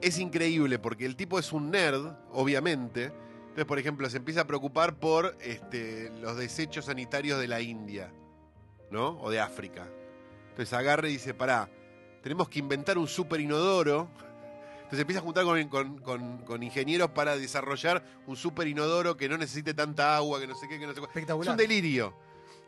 Es 0.00 0.18
increíble 0.18 0.78
porque 0.78 1.04
el 1.04 1.16
tipo 1.16 1.38
es 1.38 1.52
un 1.52 1.70
nerd, 1.70 2.06
obviamente. 2.32 3.12
Entonces, 3.54 3.66
por 3.68 3.78
ejemplo, 3.78 4.10
se 4.10 4.16
empieza 4.16 4.40
a 4.40 4.46
preocupar 4.48 4.96
por 4.98 5.36
este, 5.40 6.10
los 6.20 6.36
desechos 6.36 6.86
sanitarios 6.86 7.38
de 7.38 7.46
la 7.46 7.60
India, 7.60 8.10
¿no? 8.90 9.10
O 9.20 9.30
de 9.30 9.38
África. 9.38 9.86
Entonces 10.50 10.72
agarra 10.72 11.08
y 11.08 11.12
dice, 11.12 11.34
pará, 11.34 11.68
tenemos 12.20 12.48
que 12.48 12.58
inventar 12.58 12.98
un 12.98 13.06
super 13.06 13.38
inodoro. 13.40 14.08
Entonces 14.78 14.98
empieza 15.00 15.20
a 15.20 15.22
juntar 15.22 15.44
con, 15.44 15.68
con- 15.68 15.98
con- 15.98 16.38
con 16.38 16.62
ingenieros 16.64 17.10
para 17.10 17.36
desarrollar 17.36 18.02
un 18.26 18.34
super 18.34 18.66
inodoro 18.66 19.16
que 19.16 19.28
no 19.28 19.38
necesite 19.38 19.72
tanta 19.72 20.16
agua, 20.16 20.40
que 20.40 20.48
no 20.48 20.56
sé 20.56 20.66
qué, 20.68 20.78
que 20.80 20.86
no 20.88 20.92
sé 20.92 20.98
cuál. 21.00 21.12
Es 21.34 21.52
un 21.52 21.56
delirio. 21.56 22.14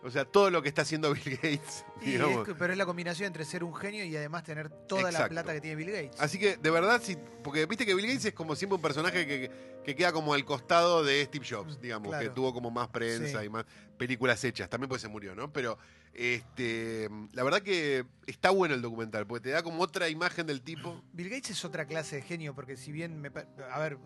O 0.07 0.11
sea, 0.11 0.25
todo 0.25 0.51
lo 0.51 0.63
que 0.63 0.69
está 0.69 0.83
haciendo 0.83 1.13
Bill 1.13 1.37
Gates. 1.43 1.85
Y 2.01 2.13
digamos. 2.13 2.39
es 2.43 2.45
que- 2.49 2.55
pero 2.55 2.73
es 2.73 2.79
la 2.79 2.87
combinación 2.87 3.27
entre 3.27 3.45
ser 3.45 3.65
un 3.65 3.75
genio 3.75 4.05
y 4.05 4.17
además 4.17 4.45
tener 4.45 4.69
toda 4.71 5.11
la 5.11 5.29
plata 5.29 5.53
que 5.53 5.61
tiene 5.61 5.77
Bill 5.77 5.91
Gates. 5.91 6.21
Así 6.21 6.39
que, 6.39 6.57
de 6.57 6.71
verdad, 6.71 7.01
sí, 7.05 7.17
porque 7.43 7.67
viste 7.67 7.85
que 7.85 7.95
Bill 7.95 8.07
Gates 8.07 8.25
es 8.27 8.33
como 8.35 8.55
siempre 8.57 8.77
un 8.77 8.83
personaje 8.83 9.27
que, 9.27 9.51
que 9.85 9.95
queda 9.97 10.13
como 10.13 10.33
al 10.35 10.45
costado 10.45 11.05
de 11.05 11.25
Steve 11.25 11.45
Jobs, 11.49 11.81
digamos, 11.81 12.09
Claro. 12.09 12.25
que 12.25 12.31
tuvo 12.31 12.53
como 12.55 12.71
más 12.71 12.89
prensa 12.89 13.41
Sí. 13.41 13.47
y 13.47 13.49
más 13.49 13.65
películas 13.99 14.43
hechas. 14.45 14.69
También 14.71 14.89
pues 14.89 15.03
se 15.03 15.09
murió, 15.09 15.35
¿no? 15.35 15.53
Pero 15.53 15.79
este, 16.15 17.09
la 17.33 17.43
verdad 17.43 17.63
que 17.63 18.05
está 18.27 18.51
bueno 18.51 18.75
el 18.75 18.83
documental, 18.83 19.27
porque 19.27 19.45
te 19.45 19.51
da 19.51 19.63
como 19.63 19.83
otra 19.83 20.09
imagen 20.09 20.47
del 20.47 20.63
tipo. 20.63 21.03
Bill 21.13 21.29
Gates 21.29 21.51
es 21.51 21.65
otra 21.65 21.87
clase 21.87 22.17
de 22.17 22.23
genio, 22.23 22.55
porque 22.55 22.77
si 22.77 22.93
bien 22.93 23.21
me 23.21 23.31
a 23.71 23.79
ver, 23.79 23.99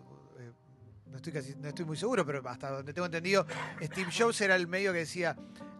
no 1.11 1.17
estoy 1.17 1.33
casi, 1.33 1.53
no 1.55 1.67
estoy 1.67 1.85
muy 1.85 1.97
seguro, 1.97 2.25
pero 2.25 2.41
hasta 2.49 2.69
donde 2.71 2.93
tengo 2.93 3.05
entendido, 3.05 3.45
Steve 3.81 4.09
Jobs 4.17 4.41
era 4.41 4.55
el 4.55 4.67
medio 4.67 4.91
que 4.93 4.99
decía 4.99 5.35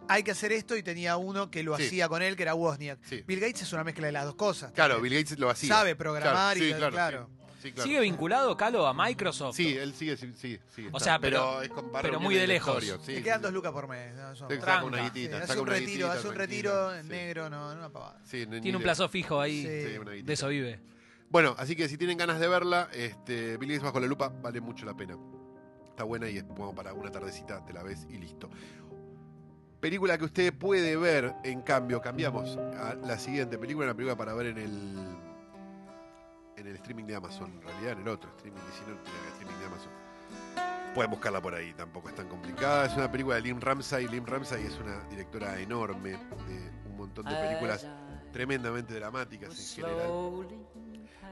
hay 0.09 0.23
que 0.23 0.31
hacer 0.31 0.51
esto 0.51 0.75
y 0.75 0.83
tenía 0.83 1.15
uno 1.15 1.49
que 1.49 1.63
lo 1.63 1.77
Sí. 1.77 1.85
hacía 1.85 2.09
con 2.09 2.21
él, 2.21 2.35
que 2.35 2.43
era 2.43 2.53
Wozniak. 2.53 2.99
Sí. 3.05 3.23
Bill 3.25 3.39
Gates 3.39 3.61
es 3.61 3.71
una 3.71 3.83
mezcla 3.85 4.07
de 4.07 4.11
las 4.11 4.25
dos 4.25 4.35
cosas. 4.35 4.71
Claro, 4.73 4.99
Bill 4.99 5.13
Gates 5.13 5.39
lo 5.39 5.49
hacía. 5.49 5.69
Sabe 5.69 5.95
programar 5.95 6.57
Claro, 6.57 6.59
y 6.59 6.61
sí, 6.63 6.69
tal, 6.71 6.79
claro. 6.79 6.91
claro. 6.91 7.29
sí, 7.29 7.61
sí, 7.61 7.71
claro. 7.71 7.87
¿Sigue 7.87 7.99
vinculado, 8.01 8.57
Calo, 8.57 8.87
a 8.87 8.93
Microsoft? 8.93 9.55
Sí, 9.55 9.77
él 9.77 9.93
sigue, 9.93 10.17
sí, 10.17 10.33
sí, 10.37 10.59
sí, 10.75 10.83
O 10.91 10.97
está. 10.97 10.99
sea, 10.99 11.19
pero- 11.19 11.61
es 11.61 11.69
pero 12.01 12.19
muy 12.19 12.35
de 12.35 12.45
lejos. 12.45 12.83
sí, 12.83 12.91
sí, 13.05 13.23
quedan 13.23 13.39
sí. 13.39 13.43
dos 13.43 13.53
lucas 13.53 13.71
por 13.71 13.87
mes. 13.87 14.13
no, 14.15 14.35
son- 14.35 14.49
Sí, 14.49 14.55
saca 14.55 14.65
Tranca. 14.65 14.85
una 14.85 14.97
Sí, 14.97 15.03
guitita, 15.03 15.37
hace 15.37 15.47
saca 15.47 15.61
un 15.61 15.67
una 15.69 15.77
retiro, 15.77 15.91
guitita, 16.07 16.13
hace 16.13 16.27
un 16.27 16.35
retiro 16.35 16.95
en 16.95 17.03
sí. 17.03 17.09
negro, 17.09 17.49
no, 17.49 17.73
no 17.73 17.79
una 17.79 17.89
pavada. 17.89 18.19
Sí, 18.25 18.37
ni- 18.47 18.55
ni 18.55 18.61
Tiene 18.61 18.77
un 18.77 18.83
plazo 18.83 19.07
fijo 19.07 19.39
ahí. 19.39 19.61
Sí. 19.61 19.91
Sí, 19.93 19.97
una 19.97 20.11
guitita. 20.11 20.27
De 20.27 20.33
eso 20.33 20.47
vive. 20.49 20.79
Bueno, 21.31 21.55
así 21.57 21.77
que 21.77 21.87
si 21.87 21.97
tienen 21.97 22.17
ganas 22.17 22.41
de 22.41 22.47
verla, 22.49 22.89
este, 22.93 23.55
Bill 23.55 23.69
Gates 23.69 23.83
bajo 23.83 24.01
la 24.01 24.07
lupa 24.07 24.27
vale 24.41 24.59
mucho 24.59 24.85
la 24.85 24.93
pena. 24.93 25.17
Está 25.87 26.03
buena 26.03 26.29
y 26.29 26.37
es 26.37 26.43
para 26.75 26.93
una 26.93 27.09
tardecita, 27.09 27.63
te 27.65 27.71
la 27.71 27.83
ves 27.83 28.05
y 28.09 28.17
listo. 28.17 28.49
Película 29.79 30.17
que 30.17 30.25
usted 30.25 30.53
puede 30.53 30.97
ver, 30.97 31.33
en 31.45 31.61
cambio, 31.61 32.01
cambiamos 32.01 32.57
a 32.57 32.95
la 32.95 33.17
siguiente 33.17 33.57
película, 33.57 33.85
una 33.85 33.95
película 33.95 34.17
para 34.17 34.33
ver 34.33 34.47
en 34.47 34.57
el 34.57 35.17
en 36.57 36.67
el 36.67 36.75
streaming 36.75 37.05
de 37.05 37.15
Amazon, 37.15 37.51
en 37.53 37.61
realidad 37.61 37.93
en 37.93 38.01
el 38.01 38.07
otro 38.09 38.29
streaming, 38.35 38.59
si 38.73 38.81
no, 38.81 38.97
tiene 39.01 39.19
el 39.19 39.27
streaming 39.31 39.59
de 39.59 39.65
Amazon. 39.65 39.91
Pueden 40.93 41.11
buscarla 41.11 41.41
por 41.41 41.55
ahí, 41.55 41.73
tampoco 41.73 42.09
es 42.09 42.15
tan 42.15 42.27
complicada. 42.27 42.87
Es 42.87 42.97
una 42.97 43.09
película 43.09 43.37
de 43.37 43.41
Lim 43.43 43.61
Ramsay. 43.61 44.07
Lim 44.09 44.25
Ramsay 44.25 44.65
es 44.65 44.77
una 44.77 45.01
directora 45.09 45.57
enorme 45.59 46.11
de 46.11 46.71
un 46.89 46.97
montón 46.97 47.23
de 47.25 47.33
películas 47.33 47.87
tremendamente 48.33 48.93
dramáticas 48.95 49.57
en 49.57 49.83
general. 49.83 50.11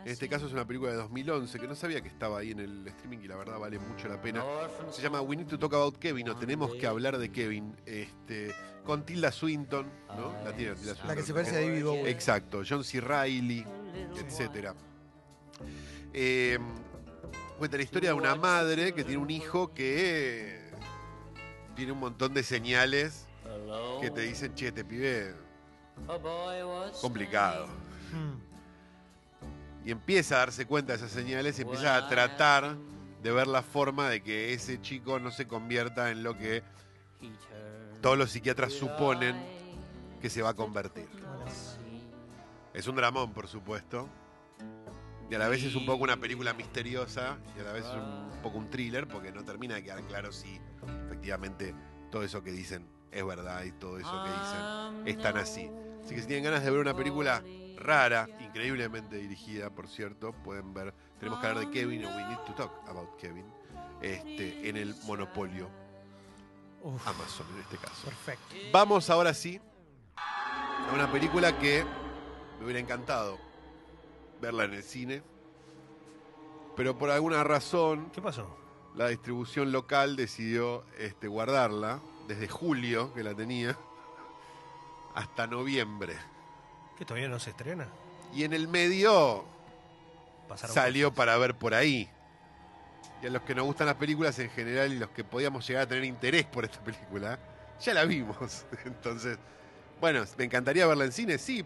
En 0.06 0.12
este 0.12 0.30
caso 0.30 0.48
es 0.48 0.54
una 0.54 0.66
película 0.66 0.92
de 0.92 0.98
2011 0.98 1.60
que 1.60 1.68
no 1.68 1.76
sabía 1.76 2.02
que 2.02 2.08
estaba 2.08 2.40
ahí 2.40 2.52
en 2.52 2.60
el 2.60 2.88
streaming 2.88 3.20
y 3.20 3.28
la 3.28 3.36
verdad 3.36 3.60
vale 3.60 3.80
mucho 3.80 4.08
la 4.08 4.22
pena. 4.22 4.44
Se 4.92 5.02
llama 5.02 5.22
We 5.22 5.36
Need 5.36 5.48
to 5.48 5.60
Talk 5.60 5.74
About 5.74 5.98
Kevin 5.98 6.30
o 6.30 6.36
Tenemos 6.36 6.74
que 6.76 6.88
hablar 6.88 7.18
de 7.18 7.32
Kevin. 7.32 7.76
Este, 7.86 8.54
con 8.86 9.06
Tilda 9.06 9.32
Swinton, 9.32 9.86
¿no? 10.16 10.34
La 10.44 10.54
tiene 10.56 10.74
Tilda 10.76 10.94
Swinton. 10.94 11.08
La 11.08 11.16
que 11.16 11.24
se 11.24 11.34
parece 11.34 11.58
a 11.58 11.62
David 11.62 11.84
Bowie. 11.84 12.10
Exacto, 12.10 12.62
John 12.68 12.84
C. 12.84 13.02
Reilly, 13.02 13.66
etcétera. 14.18 14.74
Eh, 16.14 16.58
cuenta 17.58 17.78
la 17.78 17.84
historia 17.84 18.10
de 18.10 18.16
una 18.16 18.36
madre 18.36 18.94
que 18.94 19.04
tiene 19.04 19.22
un 19.22 19.30
hijo 19.30 19.74
que 19.74 20.60
tiene 21.76 21.92
un 21.92 22.00
montón 22.00 22.34
de 22.34 22.44
señales 22.44 23.28
que 24.02 24.10
te 24.10 24.22
dicen, 24.22 24.54
che, 24.56 24.72
te 24.72 24.84
pibe 24.84 25.36
complicado. 27.02 27.68
Y 29.86 29.92
empieza 29.92 30.36
a 30.36 30.40
darse 30.40 30.66
cuenta 30.66 30.94
de 30.94 30.98
esas 30.98 31.12
señales 31.12 31.58
y 31.60 31.64
empieza 31.64 31.96
a 31.96 32.10
tratar 32.10 32.76
de 33.22 33.32
ver 33.32 33.48
la 33.48 33.62
forma 33.62 34.10
de 34.10 34.22
que 34.22 34.54
ese 34.54 34.82
chico 34.82 35.20
no 35.20 35.32
se 35.32 35.48
convierta 35.48 36.12
en 36.12 36.24
lo 36.24 36.38
que 36.38 36.64
todos 38.02 38.18
los 38.18 38.32
psiquiatras 38.32 38.74
suponen 38.74 39.36
que 40.22 40.30
se 40.30 40.42
va 40.42 40.50
a 40.50 40.54
convertir. 40.54 41.08
Es 42.74 42.88
un 42.88 42.96
dramón, 42.96 43.34
por 43.34 43.48
supuesto. 43.48 44.08
Y 45.30 45.36
a 45.36 45.38
la 45.38 45.48
vez 45.48 45.64
es 45.64 45.76
un 45.76 45.86
poco 45.86 46.04
una 46.04 46.18
película 46.18 46.54
misteriosa 46.54 47.38
y 47.56 47.60
a 47.60 47.64
la 47.64 47.72
vez 47.72 47.86
es 47.86 47.94
un 47.94 48.42
poco 48.42 48.58
un 48.58 48.70
thriller 48.70 49.08
porque 49.08 49.32
no 49.32 49.44
termina 49.44 49.76
de 49.76 49.84
quedar 49.84 50.02
claro 50.04 50.32
si 50.32 50.60
efectivamente 51.06 51.76
todo 52.10 52.24
eso 52.24 52.42
que 52.44 52.52
dicen 52.52 52.88
es 53.12 53.26
verdad 53.26 53.64
y 53.64 53.72
todo 53.74 54.00
eso 54.00 54.24
que 54.24 54.30
dicen 54.30 55.08
están 55.08 55.38
así. 55.38 55.70
Así 56.04 56.16
que 56.16 56.22
si 56.22 56.28
tienen 56.28 56.46
ganas 56.46 56.64
de 56.64 56.72
ver 56.72 56.80
una 56.80 56.96
película 56.96 57.44
rara, 57.80 58.28
increíblemente 58.40 59.16
dirigida, 59.18 59.70
por 59.70 59.88
cierto, 59.88 60.34
pueden 60.44 60.74
ver, 60.74 60.94
tenemos 61.20 61.40
que 61.40 61.48
hablar 61.48 61.66
de 61.66 61.72
Kevin 61.72 62.06
o 62.06 62.10
We 62.10 62.24
Need 62.26 62.40
to 62.40 62.54
Talk 62.54 62.72
About 62.88 63.18
Kevin 63.18 63.46
este, 64.02 64.70
en 64.70 64.78
el 64.78 64.96
Monopolio 65.04 65.70
Uf, 66.82 67.08
Amazon 67.08 67.48
en 67.56 67.62
este 67.62 67.78
caso. 67.78 68.06
perfecto. 68.06 68.56
Vamos 68.72 69.10
ahora 69.10 69.34
sí 69.34 69.60
a 70.16 70.92
una 70.94 71.12
película 71.12 71.58
que 71.58 71.84
me 72.58 72.66
hubiera 72.66 72.80
encantado 72.80 73.38
verla 74.42 74.64
en 74.66 74.74
el 74.74 74.84
cine, 74.84 75.22
pero 76.76 76.98
por 76.98 77.10
alguna 77.10 77.44
razón 77.44 78.10
¿Qué 78.12 78.22
pasó? 78.22 78.56
la 78.96 79.08
distribución 79.10 79.72
local 79.72 80.16
decidió 80.16 80.86
este, 80.98 81.28
guardarla 81.28 82.02
desde 82.28 82.48
julio, 82.48 83.14
que 83.14 83.24
la 83.24 83.34
tenía, 83.36 83.78
hasta 85.16 85.48
noviembre. 85.48 86.16
¿Que 87.00 87.06
todavía 87.06 87.30
no 87.30 87.40
se 87.40 87.52
estrena? 87.52 87.88
Y 88.36 88.44
en 88.44 88.52
el 88.52 88.68
medio 88.68 89.46
Pasaron 90.50 90.74
salió 90.74 91.08
cosas. 91.08 91.18
para 91.18 91.38
ver 91.38 91.56
por 91.56 91.74
ahí. 91.74 92.10
Y 93.24 93.28
a 93.28 93.30
los 93.30 93.42
que 93.44 93.56
nos 93.56 93.66
gustan 93.66 93.88
las 93.88 93.96
películas 93.96 94.38
en 94.40 94.50
general 94.50 94.92
y 94.92 95.00
los 95.00 95.10
que 95.12 95.24
podíamos 95.24 95.66
llegar 95.66 95.84
a 95.84 95.88
tener 95.88 96.04
interés 96.04 96.46
por 96.46 96.66
esta 96.66 96.84
película, 96.84 97.40
ya 97.80 97.94
la 97.94 98.04
vimos. 98.04 98.66
Entonces, 98.86 99.38
bueno, 100.02 100.26
me 100.38 100.44
encantaría 100.44 100.86
verla 100.86 101.06
en 101.06 101.14
cine, 101.14 101.38
sí. 101.38 101.64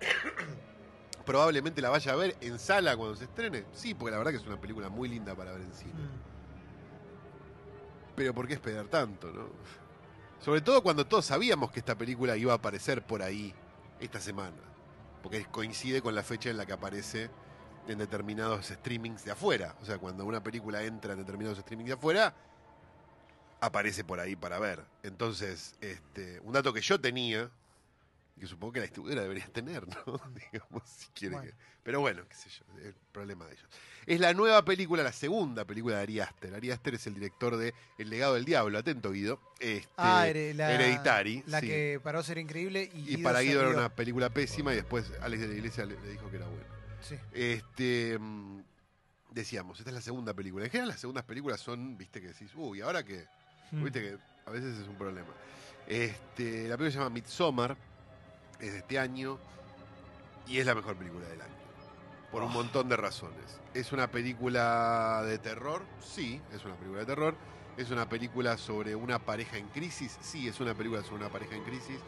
Probablemente 1.24 1.80
la 1.80 1.88
vaya 1.88 2.12
a 2.12 2.16
ver 2.16 2.36
en 2.42 2.58
sala 2.58 2.98
cuando 2.98 3.16
se 3.16 3.24
estrene. 3.24 3.64
Sí, 3.72 3.94
porque 3.94 4.10
la 4.10 4.18
verdad 4.18 4.32
que 4.32 4.36
es 4.36 4.46
una 4.46 4.60
película 4.60 4.90
muy 4.90 5.08
linda 5.08 5.34
para 5.34 5.52
ver 5.52 5.62
en 5.62 5.72
cine. 5.72 5.94
Mm. 5.94 6.20
Pero 8.14 8.34
¿por 8.34 8.46
qué 8.46 8.52
esperar 8.54 8.88
tanto, 8.88 9.32
no? 9.32 9.48
Sobre 10.38 10.60
todo 10.60 10.82
cuando 10.82 11.06
todos 11.06 11.24
sabíamos 11.24 11.70
que 11.70 11.80
esta 11.80 11.96
película 11.96 12.36
iba 12.36 12.52
a 12.52 12.56
aparecer 12.56 13.02
por 13.02 13.22
ahí 13.22 13.54
esta 14.00 14.20
semana. 14.20 14.56
Porque 15.22 15.44
coincide 15.46 16.00
con 16.02 16.14
la 16.14 16.22
fecha 16.22 16.50
en 16.50 16.56
la 16.56 16.66
que 16.66 16.72
aparece 16.72 17.30
en 17.88 17.98
determinados 17.98 18.66
streamings 18.66 19.24
de 19.24 19.32
afuera. 19.32 19.74
O 19.82 19.84
sea, 19.84 19.98
cuando 19.98 20.24
una 20.24 20.42
película 20.42 20.82
entra 20.82 21.12
en 21.12 21.18
determinados 21.18 21.58
streamings 21.58 21.88
de 21.88 21.94
afuera, 21.94 22.34
aparece 23.60 24.04
por 24.04 24.20
ahí 24.20 24.36
para 24.36 24.58
ver. 24.58 24.84
Entonces, 25.02 25.74
este, 25.80 26.40
un 26.40 26.52
dato 26.52 26.72
que 26.72 26.80
yo 26.80 27.00
tenía, 27.00 27.50
que 28.38 28.46
supongo 28.46 28.74
que 28.74 28.80
la 28.80 28.84
distribuidora 28.84 29.22
debería 29.22 29.46
tener, 29.46 29.86
¿no? 29.88 29.96
Digamos, 30.52 30.82
si 30.88 31.06
quiere 31.14 31.36
Bueno. 31.36 31.50
que. 31.50 31.56
Pero 31.82 32.00
bueno, 32.00 32.22
qué 32.28 32.34
sé 32.34 32.50
yo, 32.50 32.64
es 32.80 32.86
el 32.86 32.94
problema 33.12 33.46
de 33.46 33.52
ellos. 33.54 33.66
Es 34.06 34.20
la 34.20 34.34
nueva 34.34 34.62
película, 34.64 35.02
la 35.02 35.12
segunda 35.12 35.64
película 35.64 35.96
de 35.96 36.02
Ari 36.02 36.20
Aster. 36.20 36.54
Ari 36.54 36.70
Aster 36.70 36.94
es 36.94 37.06
el 37.06 37.14
director 37.14 37.56
de 37.56 37.72
El 37.98 38.10
legado 38.10 38.34
del 38.34 38.44
diablo, 38.44 38.78
atento 38.78 39.10
Guido. 39.10 39.40
Este, 39.58 39.88
Ah, 39.96 40.26
Here- 40.26 40.52
la, 40.54 40.72
Hereditary. 40.72 41.42
La 41.46 41.60
sí. 41.60 41.66
que 41.66 42.00
para 42.02 42.18
vos 42.18 42.28
era 42.28 42.40
increíble 42.40 42.90
y, 42.92 42.98
Y 42.98 43.04
Guido 43.16 43.22
para 43.22 43.40
Guido 43.40 43.60
era 43.60 43.70
una 43.70 43.88
película 43.88 44.28
pésima 44.30 44.72
y 44.72 44.76
después 44.76 45.10
Alex 45.22 45.40
de 45.42 45.48
la 45.48 45.54
Iglesia 45.54 45.86
le, 45.86 45.98
le 46.00 46.10
dijo 46.10 46.30
que 46.30 46.36
era 46.36 46.46
buena. 46.46 46.64
Sí. 47.00 47.16
Este, 47.32 48.18
mm, 48.18 48.60
decíamos, 49.30 49.78
esta 49.78 49.90
es 49.90 49.94
la 49.94 50.02
segunda 50.02 50.34
película. 50.34 50.64
En 50.66 50.70
general 50.70 50.88
las 50.88 51.00
segundas 51.00 51.24
películas 51.24 51.60
son, 51.60 51.96
viste, 51.96 52.20
que 52.20 52.28
decís, 52.28 52.50
uy, 52.54 52.80
¿ahora 52.82 53.02
qué? 53.04 53.26
Mm. 53.70 53.84
Viste 53.84 54.00
que 54.02 54.18
a 54.44 54.50
veces 54.50 54.78
es 54.78 54.88
un 54.88 54.96
problema. 54.96 55.28
Este, 55.86 56.68
la 56.68 56.76
película 56.76 56.90
se 56.90 56.98
llama 56.98 57.10
Midsommar, 57.10 57.76
es 58.60 58.72
de 58.72 58.78
este 58.78 58.98
año 58.98 59.38
y 60.46 60.58
es 60.58 60.66
la 60.66 60.74
mejor 60.74 60.96
película 60.96 61.26
del 61.28 61.40
año. 61.40 61.52
Por 62.30 62.42
un 62.42 62.50
Oh. 62.50 62.54
montón 62.54 62.88
de 62.88 62.96
razones. 62.96 63.60
¿Es 63.74 63.92
una 63.92 64.10
película 64.10 65.22
de 65.24 65.38
terror? 65.38 65.82
Sí, 66.00 66.40
es 66.52 66.64
una 66.64 66.74
película 66.74 67.00
de 67.00 67.06
terror. 67.06 67.34
¿Es 67.76 67.90
una 67.90 68.08
película 68.08 68.58
sobre 68.58 68.94
una 68.94 69.18
pareja 69.18 69.56
en 69.56 69.68
crisis? 69.68 70.18
Sí, 70.20 70.48
es 70.48 70.58
una 70.60 70.74
película 70.74 71.02
sobre 71.02 71.16
una 71.22 71.28
pareja 71.28 71.54
en 71.54 71.62
crisis. 71.64 71.98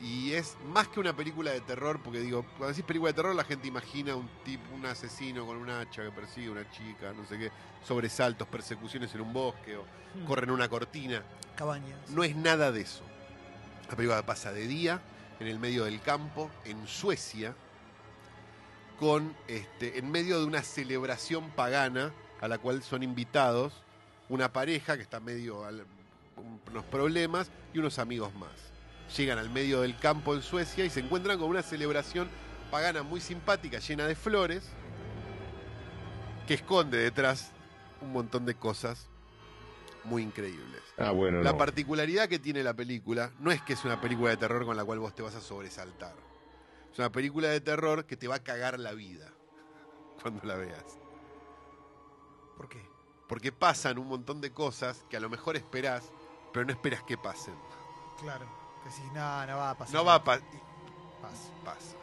Y 0.00 0.32
es 0.32 0.56
más 0.66 0.88
que 0.88 1.00
una 1.00 1.16
película 1.16 1.50
de 1.50 1.60
terror, 1.62 2.00
porque 2.02 2.20
digo, 2.20 2.44
cuando 2.58 2.68
decís 2.68 2.84
película 2.84 3.10
de 3.10 3.14
terror, 3.16 3.34
la 3.34 3.44
gente 3.44 3.66
imagina 3.66 4.14
un 4.14 4.28
tipo, 4.44 4.74
un 4.74 4.84
asesino 4.86 5.46
con 5.46 5.56
un 5.56 5.70
hacha 5.70 6.02
que 6.02 6.10
persigue 6.12 6.48
a 6.48 6.52
una 6.52 6.70
chica, 6.70 7.12
no 7.14 7.24
sé 7.26 7.38
qué, 7.38 7.50
sobresaltos, 7.82 8.46
persecuciones 8.46 9.14
en 9.14 9.22
un 9.22 9.32
bosque 9.32 9.76
o 9.76 9.84
Mm. 10.14 10.24
corren 10.26 10.50
una 10.50 10.68
cortina. 10.68 11.22
Cabañas. 11.56 12.10
No 12.10 12.22
es 12.24 12.36
nada 12.36 12.70
de 12.72 12.82
eso. 12.82 13.02
La 13.90 13.96
película 13.96 14.24
pasa 14.24 14.52
de 14.52 14.66
día, 14.66 15.00
en 15.40 15.46
el 15.46 15.58
medio 15.58 15.84
del 15.84 16.00
campo, 16.00 16.50
en 16.64 16.86
Suecia, 16.86 17.54
con 18.98 19.34
este, 19.48 19.98
en 19.98 20.10
medio 20.10 20.38
de 20.38 20.46
una 20.46 20.62
celebración 20.62 21.50
pagana 21.50 22.12
a 22.40 22.48
la 22.48 22.58
cual 22.58 22.82
son 22.82 23.02
invitados 23.02 23.72
una 24.28 24.52
pareja 24.52 24.96
que 24.96 25.02
está 25.02 25.20
medio 25.20 25.64
al- 25.64 25.86
unos 26.70 26.84
problemas 26.84 27.50
y 27.72 27.78
unos 27.78 27.98
amigos 27.98 28.34
más. 28.34 28.50
Llegan 29.16 29.38
al 29.38 29.50
medio 29.50 29.82
del 29.82 29.96
campo 29.98 30.34
en 30.34 30.42
Suecia 30.42 30.84
y 30.84 30.90
se 30.90 31.00
encuentran 31.00 31.38
con 31.38 31.48
una 31.48 31.62
celebración 31.62 32.28
pagana 32.70 33.02
muy 33.02 33.20
simpática, 33.20 33.78
llena 33.78 34.06
de 34.06 34.14
flores, 34.16 34.64
que 36.46 36.54
esconde 36.54 36.98
detrás 36.98 37.52
un 38.00 38.12
montón 38.12 38.44
de 38.46 38.54
cosas 38.54 39.06
muy 40.06 40.22
increíbles. 40.22 40.82
Ah, 40.98 41.10
bueno, 41.10 41.42
La 41.42 41.52
no. 41.52 41.58
particularidad 41.58 42.28
que 42.28 42.38
tiene 42.38 42.62
la 42.62 42.74
película 42.74 43.32
no 43.38 43.50
es 43.50 43.60
que 43.62 43.74
es 43.74 43.84
una 43.84 44.00
película 44.00 44.30
de 44.30 44.36
terror 44.36 44.64
con 44.64 44.76
la 44.76 44.84
cual 44.84 44.98
vos 44.98 45.14
te 45.14 45.22
vas 45.22 45.34
a 45.34 45.40
sobresaltar. 45.40 46.14
Es 46.92 46.98
una 46.98 47.10
película 47.12 47.48
de 47.48 47.60
terror 47.60 48.06
que 48.06 48.16
te 48.16 48.26
va 48.28 48.36
a 48.36 48.42
cagar 48.42 48.78
la 48.78 48.92
vida 48.92 49.30
cuando 50.22 50.42
la 50.44 50.56
veas. 50.56 50.84
¿Por 52.56 52.68
qué? 52.68 52.82
Porque 53.28 53.52
pasan 53.52 53.98
un 53.98 54.08
montón 54.08 54.40
de 54.40 54.52
cosas 54.52 55.04
que 55.10 55.16
a 55.16 55.20
lo 55.20 55.28
mejor 55.28 55.56
esperás, 55.56 56.04
pero 56.52 56.64
no 56.64 56.72
esperas 56.72 57.02
que 57.02 57.18
pasen. 57.18 57.54
Claro. 58.20 58.46
Que 58.84 58.90
si 58.90 59.02
no, 59.12 59.46
no 59.46 59.56
va 59.56 59.70
a 59.70 59.76
pasar. 59.76 59.94
No 59.94 60.04
va 60.04 60.14
a 60.14 60.24
pasar. 60.24 60.46
Pasa. 61.20 61.50
Pasa. 61.64 61.96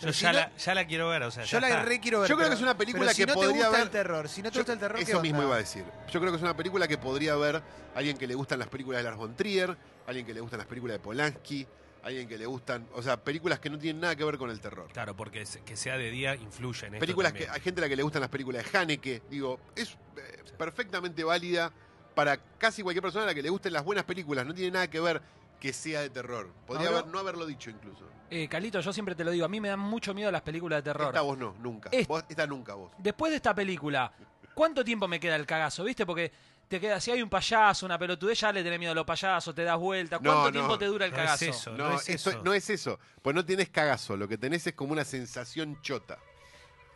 Yo 0.00 0.12
si 0.12 0.22
ya, 0.22 0.32
no- 0.32 0.38
la, 0.38 0.56
ya 0.56 0.74
la 0.74 0.86
quiero 0.86 1.08
ver, 1.08 1.22
o 1.24 1.30
sea, 1.30 1.44
Yo 1.44 1.60
la 1.60 1.68
está. 1.68 1.82
re 1.82 2.00
quiero 2.00 2.20
ver. 2.20 2.28
Yo 2.28 2.36
creo 2.36 2.48
que 2.48 2.54
es 2.54 2.62
una 2.62 2.76
película 2.76 3.02
pero 3.04 3.14
si 3.14 3.22
que 3.22 3.26
no 3.26 3.40
te 3.40 3.46
gusta 3.48 3.70
ver- 3.70 3.80
el 3.82 3.90
terror, 3.90 4.28
si 4.28 4.42
no 4.42 4.50
te 4.50 4.54
Yo- 4.56 4.60
gusta 4.60 4.72
el 4.74 4.78
terror, 4.78 4.96
¿qué 4.98 5.02
Eso 5.04 5.20
mismo 5.20 5.42
iba 5.42 5.54
a 5.54 5.58
decir. 5.58 5.84
Yo 6.10 6.20
creo 6.20 6.32
que 6.32 6.36
es 6.36 6.42
una 6.42 6.56
película 6.56 6.86
que 6.86 6.98
podría 6.98 7.34
ver 7.36 7.62
alguien 7.94 8.16
que 8.16 8.26
le 8.26 8.34
gustan 8.34 8.58
las 8.58 8.68
películas 8.68 8.98
de 9.00 9.04
Lars 9.04 9.16
von 9.16 9.34
Trier, 9.34 9.76
alguien 10.06 10.24
que 10.24 10.34
le 10.34 10.40
gustan 10.40 10.58
las 10.58 10.66
películas 10.66 10.94
de 10.96 11.00
Polanski, 11.00 11.66
alguien 12.04 12.28
que 12.28 12.38
le 12.38 12.46
gustan, 12.46 12.86
o 12.94 13.02
sea, 13.02 13.16
películas 13.22 13.58
que 13.58 13.68
no 13.70 13.78
tienen 13.78 14.00
nada 14.00 14.14
que 14.14 14.24
ver 14.24 14.38
con 14.38 14.50
el 14.50 14.60
terror. 14.60 14.88
Claro, 14.92 15.16
porque 15.16 15.44
que 15.64 15.76
sea 15.76 15.98
de 15.98 16.10
día 16.10 16.34
influye 16.36 16.86
en 16.86 16.94
esto 16.94 17.00
películas 17.00 17.32
que 17.32 17.40
también. 17.40 17.54
hay 17.54 17.60
gente 17.60 17.80
a 17.80 17.82
la 17.82 17.88
que 17.88 17.96
le 17.96 18.02
gustan 18.04 18.20
las 18.20 18.30
películas 18.30 18.64
de 18.72 18.78
Haneke, 18.78 19.22
digo, 19.28 19.58
es 19.74 19.94
eh, 20.16 20.44
perfectamente 20.56 21.24
válida 21.24 21.72
para 22.14 22.36
casi 22.58 22.82
cualquier 22.82 23.02
persona 23.02 23.24
a 23.24 23.26
la 23.26 23.34
que 23.34 23.42
le 23.42 23.50
gusten 23.50 23.72
las 23.72 23.84
buenas 23.84 24.04
películas, 24.04 24.46
no 24.46 24.54
tiene 24.54 24.70
nada 24.70 24.88
que 24.88 25.00
ver 25.00 25.20
que 25.60 25.72
sea 25.72 26.00
de 26.00 26.10
terror. 26.10 26.52
Podría 26.66 26.88
Ahora- 26.88 27.00
haber, 27.00 27.12
no 27.12 27.18
haberlo 27.18 27.46
dicho 27.46 27.70
incluso. 27.70 28.04
Eh, 28.30 28.46
Calito, 28.48 28.80
yo 28.80 28.92
siempre 28.92 29.14
te 29.14 29.24
lo 29.24 29.30
digo, 29.30 29.44
a 29.44 29.48
mí 29.48 29.60
me 29.60 29.68
dan 29.68 29.80
mucho 29.80 30.12
miedo 30.14 30.30
las 30.30 30.42
películas 30.42 30.78
de 30.78 30.82
terror. 30.90 31.08
Esta 31.08 31.22
vos 31.22 31.38
no, 31.38 31.54
nunca. 31.60 31.88
Es- 31.92 32.06
Vos, 32.06 32.24
esta 32.28 32.46
nunca 32.46 32.74
vos. 32.74 32.92
Después 32.98 33.30
de 33.30 33.36
esta 33.36 33.54
película, 33.54 34.12
¿cuánto 34.54 34.84
tiempo 34.84 35.08
me 35.08 35.18
queda 35.18 35.36
el 35.36 35.46
cagazo? 35.46 35.82
¿Viste? 35.84 36.04
Porque 36.04 36.30
te 36.68 36.78
queda, 36.78 37.00
si 37.00 37.10
hay 37.10 37.22
un 37.22 37.30
payaso, 37.30 37.86
una 37.86 37.98
pelotudez, 37.98 38.38
ya 38.40 38.52
le 38.52 38.62
tenés 38.62 38.78
miedo 38.78 38.92
a 38.92 38.94
los 38.94 39.06
payasos, 39.06 39.54
te 39.54 39.64
das 39.64 39.78
vuelta. 39.78 40.18
¿Cuánto 40.18 40.32
No, 40.34 40.44
no. 40.44 40.52
tiempo 40.52 40.78
te 40.78 40.84
dura 40.84 41.06
el 41.06 41.10
No 41.12 41.16
es 41.16 41.22
cagazo? 41.24 41.44
eso. 41.46 41.70
No, 41.72 41.88
no 41.88 41.96
es 41.96 42.08
eso- 42.10 42.30
eso. 42.30 42.42
no 42.44 42.52
es 42.52 42.68
eso. 42.70 42.98
Pues 43.22 43.34
no 43.34 43.44
tenés 43.44 43.70
cagazo, 43.70 44.16
lo 44.18 44.28
que 44.28 44.36
tenés 44.36 44.66
es 44.66 44.74
como 44.74 44.92
una 44.92 45.04
sensación 45.06 45.80
chota. 45.80 46.18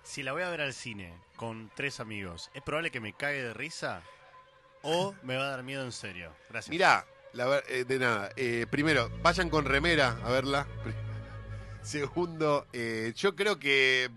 Si 0.02 0.22
la 0.22 0.32
voy 0.32 0.42
a 0.42 0.50
ver 0.50 0.60
al 0.60 0.74
cine 0.74 1.14
con 1.36 1.70
tres 1.74 1.98
amigos, 2.00 2.50
¿es 2.52 2.60
probable 2.62 2.90
que 2.90 3.00
me 3.00 3.14
cague 3.14 3.42
de 3.42 3.54
risa? 3.54 4.02
¿O 4.82 5.14
me 5.22 5.36
va 5.36 5.44
a 5.46 5.50
dar 5.50 5.62
miedo 5.62 5.82
en 5.84 5.92
serio? 5.92 6.32
Gracias. 6.50 6.68
Mirá, 6.70 7.06
la 7.34 7.62
eh, 7.68 7.84
de 7.84 7.98
nada. 7.98 8.30
Eh, 8.36 8.66
primero, 8.70 9.10
vayan 9.22 9.48
con 9.50 9.64
remera 9.64 10.16
a 10.24 10.30
verla. 10.30 10.66
Segundo, 11.82 12.66
eh, 12.72 13.12
yo 13.16 13.34
creo 13.34 13.58
que. 13.58 14.10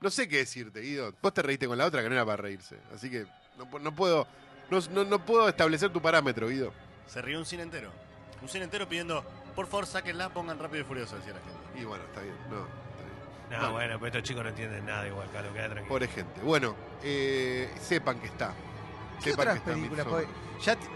No 0.00 0.10
sé 0.10 0.28
qué 0.28 0.38
decirte, 0.38 0.80
Guido. 0.80 1.12
Vos 1.20 1.34
te 1.34 1.42
reíste 1.42 1.66
con 1.66 1.76
la 1.76 1.84
otra 1.86 2.02
que 2.02 2.08
no 2.08 2.14
era 2.14 2.24
para 2.24 2.36
reírse. 2.36 2.76
Así 2.94 3.10
que 3.10 3.26
no, 3.58 3.66
pu- 3.70 3.80
no 3.80 3.94
puedo. 3.94 4.26
No, 4.70 4.78
no- 4.92 5.04
no 5.04 5.24
puedo 5.24 5.48
establecer 5.48 5.90
tu 5.90 6.00
parámetro, 6.00 6.48
Guido. 6.48 6.72
Se 7.06 7.20
rió 7.20 7.38
un 7.38 7.44
cine 7.46 7.62
entero. 7.64 7.90
Un 8.40 8.48
cine 8.48 8.64
entero 8.64 8.88
pidiendo, 8.88 9.24
por 9.56 9.66
favor, 9.66 9.86
sáquenla, 9.86 10.28
pongan 10.28 10.58
rápido 10.58 10.82
y 10.82 10.84
furioso, 10.84 11.16
decía 11.16 11.32
la 11.34 11.40
gente. 11.40 11.80
Y 11.80 11.84
bueno, 11.84 12.04
está 12.04 12.20
bien. 12.20 12.34
No, 12.48 12.58
está 12.58 13.02
bien. 13.04 13.50
No, 13.50 13.56
Bueno. 13.58 13.72
bueno, 13.72 13.98
pues 13.98 14.10
estos 14.14 14.22
chicos 14.28 14.42
no 14.44 14.50
entienden 14.50 14.86
nada 14.86 15.06
igual, 15.08 15.28
Calo, 15.32 15.52
queda 15.52 15.64
tranquilo. 15.64 15.88
Pobre 15.88 16.06
gente. 16.08 16.40
Bueno, 16.42 16.76
eh, 17.02 17.68
sepan 17.80 18.20
que 18.20 18.26
está. 18.28 18.54
¿Qué 19.24 19.30
Sepan 19.30 19.48
otras 19.48 19.54
que 19.64 19.70
está 19.70 19.74
películas? 20.04 20.06
Ya, 20.64 20.76
t- 20.76 20.86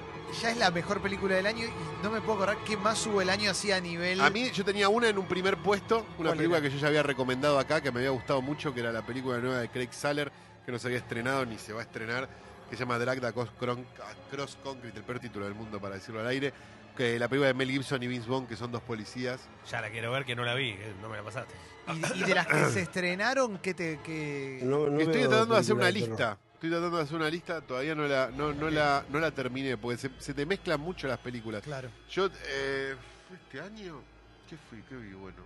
ya 0.40 0.50
es 0.50 0.56
la 0.56 0.70
mejor 0.70 1.00
película 1.00 1.34
del 1.36 1.46
año 1.46 1.64
y 1.66 2.02
no 2.02 2.10
me 2.10 2.20
puedo 2.20 2.34
acordar 2.42 2.58
qué 2.64 2.76
más 2.76 3.06
hubo 3.06 3.20
el 3.20 3.30
año 3.30 3.50
así 3.50 3.70
a 3.72 3.80
nivel. 3.80 4.20
A 4.20 4.30
mí 4.30 4.50
yo 4.50 4.64
tenía 4.64 4.88
una 4.88 5.08
en 5.08 5.18
un 5.18 5.26
primer 5.26 5.56
puesto, 5.58 6.06
una 6.18 6.30
¿Cuál 6.30 6.36
película 6.38 6.58
era? 6.58 6.68
que 6.68 6.74
yo 6.74 6.80
ya 6.80 6.88
había 6.88 7.02
recomendado 7.02 7.58
acá, 7.58 7.80
que 7.80 7.90
me 7.92 7.98
había 8.00 8.10
gustado 8.10 8.40
mucho, 8.42 8.72
que 8.72 8.80
era 8.80 8.92
la 8.92 9.02
película 9.02 9.38
nueva 9.38 9.58
de 9.60 9.68
Craig 9.68 9.88
Saller, 9.92 10.32
que 10.64 10.72
no 10.72 10.78
se 10.78 10.86
había 10.88 10.98
estrenado 10.98 11.44
ni 11.44 11.58
se 11.58 11.72
va 11.72 11.80
a 11.80 11.82
estrenar, 11.82 12.28
que 12.70 12.76
se 12.76 12.80
llama 12.80 12.98
Drag 12.98 13.24
Across, 13.24 13.50
Cron- 13.60 13.84
Across 14.28 14.58
Concrete, 14.62 14.98
el 14.98 15.04
peor 15.04 15.18
título 15.20 15.44
del 15.44 15.54
mundo 15.54 15.80
para 15.80 15.96
decirlo 15.96 16.20
al 16.20 16.26
aire, 16.28 16.52
que 16.96 17.18
la 17.18 17.28
película 17.28 17.48
de 17.48 17.54
Mel 17.54 17.70
Gibson 17.70 18.02
y 18.02 18.06
Vince 18.06 18.28
Vaughn, 18.28 18.46
que 18.46 18.56
son 18.56 18.70
dos 18.72 18.82
policías. 18.82 19.40
Ya 19.70 19.80
la 19.80 19.90
quiero 19.90 20.12
ver 20.12 20.24
que 20.24 20.34
no 20.36 20.44
la 20.44 20.54
vi, 20.54 20.74
que 20.74 20.92
no 21.00 21.08
me 21.08 21.16
la 21.16 21.22
pasaste. 21.22 21.54
Y, 21.88 22.20
y 22.20 22.24
de 22.24 22.34
las 22.34 22.46
que 22.46 22.64
se 22.66 22.82
estrenaron, 22.82 23.58
¿qué 23.58 23.74
te.? 23.74 23.98
Qué... 24.04 24.60
No, 24.62 24.86
no 24.86 25.00
Estoy 25.00 25.22
tratando 25.22 25.54
de 25.54 25.60
hacer 25.60 25.74
una 25.74 25.90
terror. 25.92 26.38
Estoy 26.62 26.70
tratando 26.70 26.96
de 26.98 27.02
hacer 27.02 27.16
una 27.16 27.28
lista, 27.28 27.60
todavía 27.60 27.92
no 27.96 28.06
la, 28.06 28.30
no, 28.30 28.54
no 28.54 28.70
la, 28.70 29.04
no 29.10 29.18
la 29.18 29.32
terminé, 29.32 29.76
porque 29.76 29.98
se, 29.98 30.10
se 30.20 30.32
te 30.32 30.46
mezclan 30.46 30.80
mucho 30.80 31.08
las 31.08 31.18
películas. 31.18 31.60
Claro. 31.64 31.90
Yo, 32.08 32.26
eh, 32.46 32.94
¿fue 33.26 33.36
este 33.36 33.60
año? 33.60 34.00
¿Qué 34.48 34.56
fui? 34.70 34.80
¿Qué 34.88 34.94
vi? 34.94 35.12
Bueno, 35.12 35.38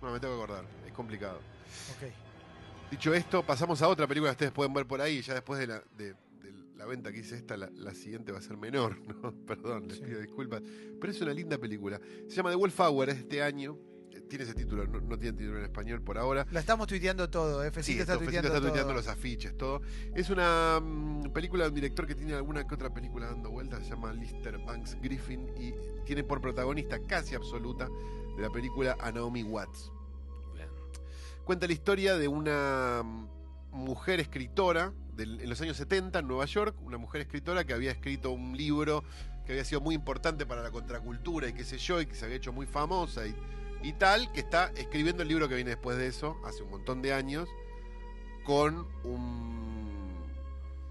no, 0.00 0.10
me 0.10 0.18
tengo 0.18 0.34
que 0.38 0.42
acordar, 0.44 0.64
es 0.86 0.92
complicado. 0.94 1.40
Ok. 1.94 2.10
Dicho 2.90 3.12
esto, 3.12 3.42
pasamos 3.42 3.82
a 3.82 3.88
otra 3.88 4.06
película 4.06 4.30
que 4.30 4.36
ustedes 4.36 4.52
pueden 4.52 4.72
ver 4.72 4.86
por 4.86 5.02
ahí. 5.02 5.20
Ya 5.20 5.34
después 5.34 5.60
de 5.60 5.66
la, 5.66 5.82
de, 5.98 6.14
de 6.14 6.52
la 6.76 6.86
venta 6.86 7.12
que 7.12 7.18
hice 7.18 7.36
esta, 7.36 7.54
la, 7.58 7.68
la 7.74 7.92
siguiente 7.94 8.32
va 8.32 8.38
a 8.38 8.42
ser 8.42 8.56
menor, 8.56 8.98
¿no? 9.22 9.30
Perdón, 9.46 9.88
les 9.88 9.98
Sí. 9.98 10.04
pido 10.06 10.20
disculpas. 10.20 10.62
Pero 10.98 11.12
es 11.12 11.20
una 11.20 11.34
linda 11.34 11.58
película. 11.58 12.00
Se 12.30 12.34
llama 12.36 12.48
The 12.48 12.56
Wolf 12.56 12.80
Hour, 12.80 13.10
es 13.10 13.18
este 13.18 13.42
año. 13.42 13.76
Eh, 14.32 14.36
Tiene 14.38 14.44
ese 14.44 14.54
título, 14.54 14.86
no, 14.86 15.00
no 15.00 15.18
tiene 15.18 15.36
título 15.36 15.58
en 15.58 15.64
español 15.64 16.00
por 16.00 16.16
ahora. 16.16 16.46
La 16.50 16.60
estamos 16.60 16.86
tuiteando 16.86 17.28
todo, 17.28 17.62
F5 17.64 17.82
Sí, 17.82 17.98
está 17.98 18.14
Fecito 18.14 18.18
tuiteando 18.24 18.48
está 18.48 18.60
todo. 18.60 18.68
tuiteando 18.70 18.94
los 18.94 19.06
afiches, 19.08 19.56
todo. 19.58 19.82
Es 20.14 20.30
una 20.30 20.80
mm, 20.80 21.32
película 21.32 21.64
de 21.64 21.68
un 21.68 21.74
director 21.74 22.06
que 22.06 22.14
tiene 22.14 22.34
alguna 22.34 22.66
que 22.66 22.74
otra 22.74 22.92
película 22.94 23.26
dando 23.26 23.50
vueltas, 23.50 23.80
se 23.84 23.90
llama 23.90 24.12
Lister 24.14 24.56
Banks 24.58 24.96
Griffin 25.02 25.50
y 25.58 25.74
tiene 26.06 26.24
por 26.24 26.40
protagonista 26.40 26.98
casi 27.06 27.34
absoluta 27.34 27.88
de 28.36 28.42
la 28.42 28.48
película 28.50 28.96
a 29.00 29.12
Naomi 29.12 29.42
Watts. 29.42 29.92
Bien. 30.54 30.68
Cuenta 31.44 31.66
la 31.66 31.72
historia 31.74 32.16
de 32.16 32.28
una 32.28 33.02
mm, 33.04 33.26
mujer 33.72 34.18
escritora 34.20 34.94
del- 35.14 35.40
en 35.42 35.50
los 35.50 35.60
años 35.60 35.76
70 35.76 36.20
en 36.20 36.26
Nueva 36.26 36.46
York, 36.46 36.74
una 36.82 36.96
mujer 36.96 37.20
escritora 37.20 37.64
que 37.64 37.74
había 37.74 37.90
escrito 37.90 38.30
un 38.30 38.56
libro 38.56 39.04
que 39.44 39.52
había 39.52 39.64
sido 39.64 39.80
muy 39.82 39.94
importante 39.94 40.46
para 40.46 40.62
la 40.62 40.70
contracultura 40.70 41.48
y 41.48 41.52
qué 41.52 41.64
sé 41.64 41.76
yo, 41.76 42.00
y 42.00 42.06
que 42.06 42.14
se 42.14 42.24
había 42.24 42.36
hecho 42.36 42.52
muy 42.52 42.64
famosa 42.64 43.26
y, 43.26 43.34
y 43.82 43.92
tal, 43.94 44.30
que 44.32 44.40
está 44.40 44.66
escribiendo 44.76 45.22
el 45.22 45.28
libro 45.28 45.48
que 45.48 45.54
viene 45.54 45.70
después 45.70 45.96
de 45.98 46.06
eso, 46.06 46.36
hace 46.44 46.62
un 46.62 46.70
montón 46.70 47.02
de 47.02 47.12
años, 47.12 47.48
con 48.44 48.86
un 49.04 50.12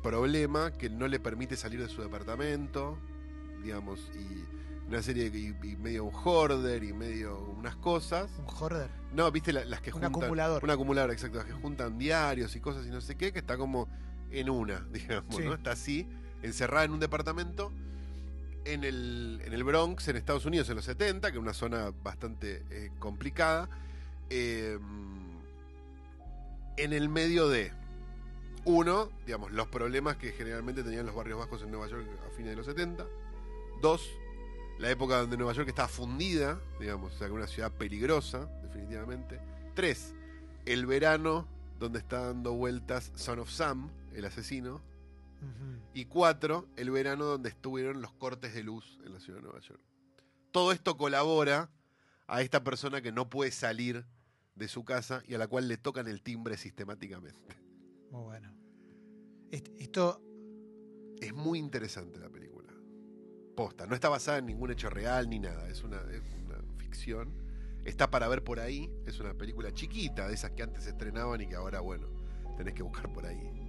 problema 0.04 0.72
que 0.72 0.90
no 0.90 1.08
le 1.08 1.20
permite 1.20 1.56
salir 1.56 1.80
de 1.82 1.90
su 1.90 2.02
departamento, 2.02 2.98
digamos, 3.64 4.12
y 4.16 4.46
una 4.88 5.02
serie 5.02 5.28
y, 5.34 5.56
y 5.68 5.76
medio 5.78 6.04
un 6.06 6.14
hoarder 6.14 6.84
y 6.84 6.92
medio 6.92 7.40
unas 7.40 7.76
cosas. 7.78 8.30
Un 8.40 8.46
hoarder. 8.48 8.90
No, 9.14 9.32
viste 9.32 9.54
la- 9.54 9.64
las 9.66 9.82
que 9.82 9.92
Un 9.92 10.02
juntan. 10.02 10.16
acumulador. 10.24 10.64
Un 10.64 10.70
acumulador, 10.70 11.12
exacto. 11.12 11.38
Las 11.38 11.46
que 11.48 11.54
juntan 11.54 11.98
diarios 11.98 12.56
y 12.56 12.60
cosas 12.60 12.86
y 12.86 12.90
no 12.90 13.00
sé 13.02 13.16
qué, 13.16 13.32
que 13.32 13.40
está 13.40 13.58
como 13.58 13.88
en 14.32 14.50
una, 14.50 14.80
digamos, 14.92 15.36
Sí. 15.36 15.44
¿no? 15.44 15.54
Está 15.54 15.72
así, 15.72 16.08
encerrada 16.42 16.86
en 16.86 16.92
un 16.92 17.00
departamento 17.00 17.72
en 18.66 18.84
el, 18.84 19.42
en 19.46 19.54
el 19.54 19.64
Bronx, 19.64 20.08
en 20.08 20.18
Estados 20.18 20.46
Unidos, 20.46 20.70
en 20.70 20.76
los 20.76 20.86
70, 20.86 21.32
que 21.32 21.38
es 21.38 21.42
una 21.42 21.54
zona 21.54 21.92
bastante 22.04 22.64
eh, 22.70 22.92
complicada. 23.00 23.70
eh, 24.30 24.78
en 26.78 26.94
el 26.94 27.10
medio 27.10 27.48
de. 27.48 27.72
Uno, 28.64 29.10
digamos, 29.26 29.52
los 29.52 29.68
problemas 29.68 30.18
que 30.18 30.32
generalmente 30.34 30.84
tenían 30.84 31.06
los 31.06 31.16
barrios 31.16 31.40
bajos 31.40 31.64
en 31.64 31.72
Nueva 31.72 31.88
York 31.88 32.06
a 32.28 32.30
fines 32.36 32.52
de 32.52 32.56
los 32.56 32.66
70. 32.68 33.06
Dos, 33.82 34.08
la 34.78 34.92
época 34.92 35.18
donde 35.18 35.36
Nueva 35.36 35.54
York 35.54 35.68
estaba 35.68 35.88
fundida, 35.88 36.60
digamos, 36.80 37.16
o 37.16 37.18
sea, 37.18 37.32
una 37.32 37.48
ciudad 37.48 37.72
peligrosa, 37.72 38.46
definitivamente. 38.62 39.40
Tres, 39.74 40.14
el 40.66 40.86
verano 40.86 41.48
donde 41.80 41.98
está 41.98 42.28
dando 42.28 42.54
vueltas 42.54 43.12
Son 43.16 43.40
of 43.40 43.50
Sam, 43.50 43.90
el 44.14 44.26
asesino. 44.26 44.80
Y 45.94 46.06
cuatro, 46.06 46.68
el 46.76 46.92
verano 46.92 47.26
donde 47.26 47.50
estuvieron 47.50 48.02
los 48.02 48.14
cortes 48.14 48.54
de 48.54 48.64
luz 48.64 49.00
en 49.06 49.14
la 49.14 49.20
ciudad 49.20 49.40
de 49.40 49.44
Nueva 49.44 49.60
York. 49.60 49.82
Todo 50.52 50.72
esto 50.72 50.98
colabora 50.98 51.70
a 52.28 52.42
esta 52.42 52.64
persona 52.64 53.02
que 53.02 53.12
no 53.12 53.30
puede 53.30 53.52
salir 53.52 54.06
de 54.56 54.68
su 54.68 54.84
casa 54.86 55.24
y 55.28 55.34
a 55.34 55.38
la 55.38 55.48
cual 55.48 55.68
le 55.68 55.78
tocan 55.78 56.08
el 56.08 56.22
timbre 56.22 56.58
sistemáticamente. 56.58 57.58
Muy 58.12 58.24
bueno. 58.24 58.54
Est- 59.52 59.70
Esto, 59.80 60.22
Es 61.22 61.34
muy 61.34 61.60
interesante 61.60 62.20
la 62.20 62.30
película. 62.30 62.74
Posta, 63.56 63.86
no 63.86 63.94
está 63.96 64.10
basada 64.10 64.38
en 64.40 64.46
ningún 64.48 64.72
hecho 64.72 64.90
real 64.90 65.30
ni 65.30 65.40
nada, 65.40 65.68
es 65.70 65.84
una, 65.84 66.02
es 66.12 66.22
una 66.46 66.58
ficción. 66.78 67.32
Está 67.86 68.10
para 68.10 68.28
ver 68.28 68.44
por 68.44 68.60
ahí, 68.60 68.90
es 69.06 69.20
una 69.20 69.34
película 69.36 69.72
chiquita, 69.74 70.28
de 70.28 70.34
esas 70.34 70.52
que 70.52 70.64
antes 70.64 70.84
se 70.86 70.92
estrenaban 70.92 71.42
y 71.42 71.48
que 71.48 71.56
ahora, 71.56 71.80
bueno, 71.82 72.08
tenés 72.58 72.74
que 72.74 72.82
buscar 72.84 73.12
por 73.14 73.26
ahí. 73.26 73.61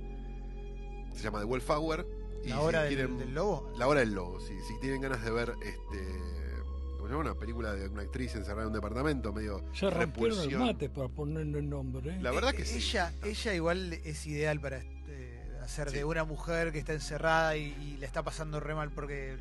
Se 1.14 1.22
llama 1.22 1.38
The 1.40 1.44
Wolf 1.46 1.68
Hour. 1.70 2.07
y 2.44 2.48
la 2.48 2.57
si 2.57 2.62
hora 2.62 2.83
del, 2.83 2.94
quieren- 2.96 3.18
del 3.18 3.35
lobo. 3.35 3.72
La 3.77 3.87
hora 3.88 4.01
del 4.01 4.14
lobo, 4.14 4.40
sí. 4.40 4.55
Si 4.66 4.79
tienen 4.81 5.01
ganas 5.01 5.22
de 5.25 5.31
ver 5.31 5.55
este. 5.62 6.33
¿Cómo 6.96 7.07
se 7.09 7.12
llama? 7.14 7.31
Una 7.31 7.35
película 7.38 7.72
de 7.75 7.88
una 7.88 8.03
actriz 8.03 8.35
encerrada 8.35 8.62
en 8.62 8.68
un 8.68 8.72
departamento, 8.75 9.33
medio 9.33 9.59
Ya 9.75 9.90
rompieron 9.90 9.98
el 9.98 10.11
repulsión. 10.44 10.61
mate 10.62 10.88
para 10.88 11.09
ponerle 11.09 11.59
el 11.59 11.68
nombre. 11.68 12.11
¿eh? 12.16 12.18
La 12.22 12.31
verdad 12.31 12.53
que 12.55 12.62
Eh, 12.62 12.66
sí. 12.66 12.77
Ella, 12.79 13.12
ella 13.25 13.55
igual 13.55 13.92
es 13.92 14.27
ideal 14.27 14.61
para 14.61 14.79
este, 14.79 15.42
hacer 15.62 15.90
Sí. 15.90 15.96
de 15.98 16.05
una 16.05 16.25
mujer 16.25 16.72
que 16.72 16.79
está 16.79 16.92
encerrada 16.92 17.57
y, 17.57 17.64
y 17.81 17.96
le 17.98 18.07
está 18.07 18.22
pasando 18.22 18.61
re 18.61 18.75
mal 18.75 18.90
porque 18.90 19.37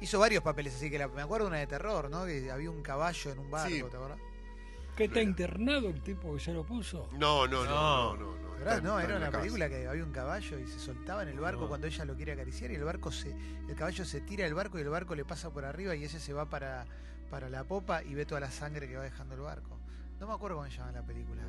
hizo 0.00 0.18
varios 0.18 0.42
papeles 0.42 0.74
así 0.74 0.90
que 0.90 0.98
la- 0.98 1.08
me 1.08 1.22
acuerdo 1.22 1.46
una 1.48 1.58
de 1.58 1.66
terror, 1.66 2.10
¿no? 2.10 2.24
Que 2.26 2.50
había 2.50 2.70
un 2.70 2.82
caballo 2.82 3.30
en 3.30 3.38
un 3.38 3.50
barco, 3.50 3.68
Sí. 3.74 3.82
¿te 3.82 3.96
acuerdas? 3.96 4.18
¿Qué 4.96 5.04
está 5.04 5.20
internado 5.20 5.88
el 5.90 6.00
tipo 6.02 6.32
que 6.34 6.40
se 6.40 6.52
lo 6.54 6.64
puso? 6.64 7.08
No, 7.12 7.46
no, 7.46 7.64
no, 7.64 7.70
no, 7.70 8.14
No. 8.14 8.16
no. 8.16 8.26
no, 8.26 8.32
¿Verdad? 8.32 8.45
Está 8.58 8.80
No, 8.80 8.98
está 8.98 9.14
era 9.16 9.28
una 9.28 9.30
película 9.38 9.68
que 9.68 9.86
había 9.86 10.04
un 10.04 10.12
caballo 10.12 10.58
y 10.58 10.66
se 10.66 10.78
soltaba 10.78 11.22
en 11.22 11.28
el 11.28 11.38
barco 11.40 11.62
No. 11.62 11.68
cuando 11.68 11.86
ella 11.86 12.04
lo 12.04 12.14
quiere 12.16 12.32
acariciar 12.32 12.70
y 12.70 12.74
el 12.74 12.84
barco 12.84 13.10
se, 13.12 13.34
el 13.68 13.74
caballo 13.76 14.04
se 14.04 14.20
tira 14.20 14.44
del 14.44 14.54
barco 14.54 14.78
y 14.78 14.82
el 14.82 14.88
barco 14.88 15.14
le 15.14 15.24
pasa 15.24 15.50
por 15.50 15.64
arriba 15.64 15.94
y 15.94 16.04
ese 16.04 16.20
se 16.20 16.32
va 16.32 16.46
para, 16.48 16.84
para 17.30 17.48
la 17.50 17.64
popa 17.64 18.02
y 18.02 18.14
ve 18.14 18.24
toda 18.26 18.40
la 18.40 18.50
sangre 18.50 18.88
que 18.88 18.96
va 18.96 19.02
dejando 19.04 19.34
el 19.34 19.40
barco. 19.40 19.78
No 20.20 20.26
me 20.26 20.32
acuerdo 20.34 20.56
cómo 20.56 20.68
se 20.70 20.76
llama 20.78 20.92
la 20.92 21.02
película. 21.02 21.42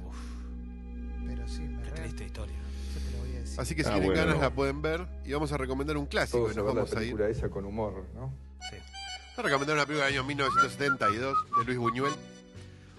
Pero 1.27 1.47
sí, 1.47 1.61
me 1.61 1.81
Qué 1.83 1.89
re- 1.89 1.95
triste 2.01 2.25
historia. 2.25 2.55
yo 2.55 2.99
te 3.01 3.11
lo 3.17 3.23
voy 3.23 3.35
a 3.35 3.39
decir. 3.39 3.59
Así 3.59 3.75
que 3.75 3.83
si 3.83 3.89
Ah, 3.89 3.93
tienen 3.93 4.09
bueno. 4.11 4.25
ganas 4.25 4.41
la 4.41 4.49
pueden 4.49 4.81
ver. 4.81 5.07
Y 5.25 5.33
vamos 5.33 5.51
a 5.51 5.57
recomendar 5.57 5.97
un 5.97 6.05
clásico 6.05 6.37
Todos 6.39 6.55
nos 6.55 6.65
ver 6.65 6.73
la 6.75 6.81
vamos 6.81 6.91
a 6.91 6.93
ir. 6.95 6.99
película 6.99 7.29
esa 7.29 7.49
con 7.49 7.65
humor, 7.65 8.05
¿no? 8.15 8.33
Sí. 8.69 8.77
Vamos 8.77 9.39
a 9.39 9.41
recomendar 9.43 9.75
una 9.75 9.85
película 9.85 10.05
del 10.07 10.15
año 10.15 10.23
1972 10.25 11.37
de 11.59 11.65
Luis 11.65 11.77
Buñuel. 11.77 12.13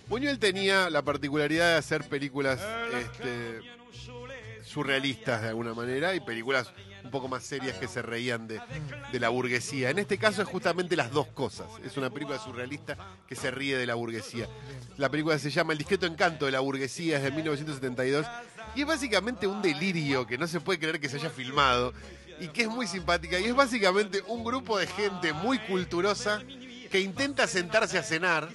Buñuel 0.08 0.38
tenía 0.38 0.88
la 0.90 1.02
particularidad 1.02 1.72
de 1.72 1.76
hacer 1.76 2.04
películas 2.08 2.60
este, 2.94 3.60
surrealistas 4.64 5.42
de 5.42 5.48
alguna 5.48 5.74
manera 5.74 6.14
y 6.14 6.20
películas 6.20 6.72
un 7.02 7.10
poco 7.10 7.28
más 7.28 7.42
serias 7.42 7.78
que 7.78 7.88
se 7.88 8.02
reían 8.02 8.46
de, 8.46 8.60
de 9.12 9.20
la 9.20 9.30
burguesía. 9.30 9.90
En 9.90 9.98
este 9.98 10.18
caso 10.18 10.42
es 10.42 10.48
justamente 10.48 10.96
las 10.96 11.10
dos 11.10 11.28
cosas. 11.28 11.66
Es 11.84 11.96
una 11.96 12.10
película 12.10 12.38
surrealista 12.38 12.96
que 13.26 13.34
se 13.34 13.50
ríe 13.50 13.78
de 13.78 13.86
la 13.86 13.94
burguesía. 13.94 14.46
La 14.96 15.08
película 15.08 15.38
se 15.38 15.50
llama 15.50 15.72
El 15.72 15.78
discreto 15.78 16.06
encanto 16.06 16.46
de 16.46 16.52
la 16.52 16.60
burguesía, 16.60 17.16
es 17.16 17.22
de 17.22 17.30
1972 17.30 18.26
y 18.74 18.82
es 18.82 18.86
básicamente 18.86 19.46
un 19.46 19.62
delirio 19.62 20.26
que 20.26 20.36
no 20.38 20.46
se 20.46 20.60
puede 20.60 20.78
creer 20.78 21.00
que 21.00 21.08
se 21.08 21.16
haya 21.16 21.30
filmado 21.30 21.94
y 22.40 22.48
que 22.48 22.62
es 22.62 22.68
muy 22.68 22.86
simpática 22.86 23.38
y 23.38 23.44
es 23.44 23.54
básicamente 23.54 24.22
un 24.26 24.44
grupo 24.44 24.78
de 24.78 24.86
gente 24.86 25.32
muy 25.32 25.58
culturosa 25.60 26.42
que 26.90 27.00
intenta 27.00 27.46
sentarse 27.46 27.98
a 27.98 28.02
cenar 28.02 28.48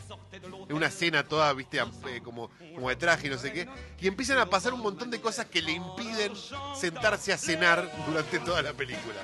en 0.70 0.76
una 0.76 0.90
cena 0.90 1.24
toda, 1.24 1.52
viste, 1.54 1.78
eh, 1.80 2.22
como, 2.24 2.50
como 2.76 2.90
de 2.90 2.96
traje 2.96 3.28
y 3.28 3.30
no 3.30 3.38
sé 3.38 3.52
qué, 3.52 3.68
y 4.00 4.08
empiezan 4.08 4.38
a 4.38 4.46
pasar 4.50 4.74
un 4.74 4.82
montón 4.82 5.10
de 5.12 5.20
cosas 5.22 5.46
que 5.48 5.62
le 5.62 5.72
impiden 5.74 6.34
sentarse 6.80 7.34
a 7.34 7.38
cenar 7.38 7.90
durante 8.08 8.40
toda 8.40 8.62
la 8.62 8.74
película. 8.74 9.16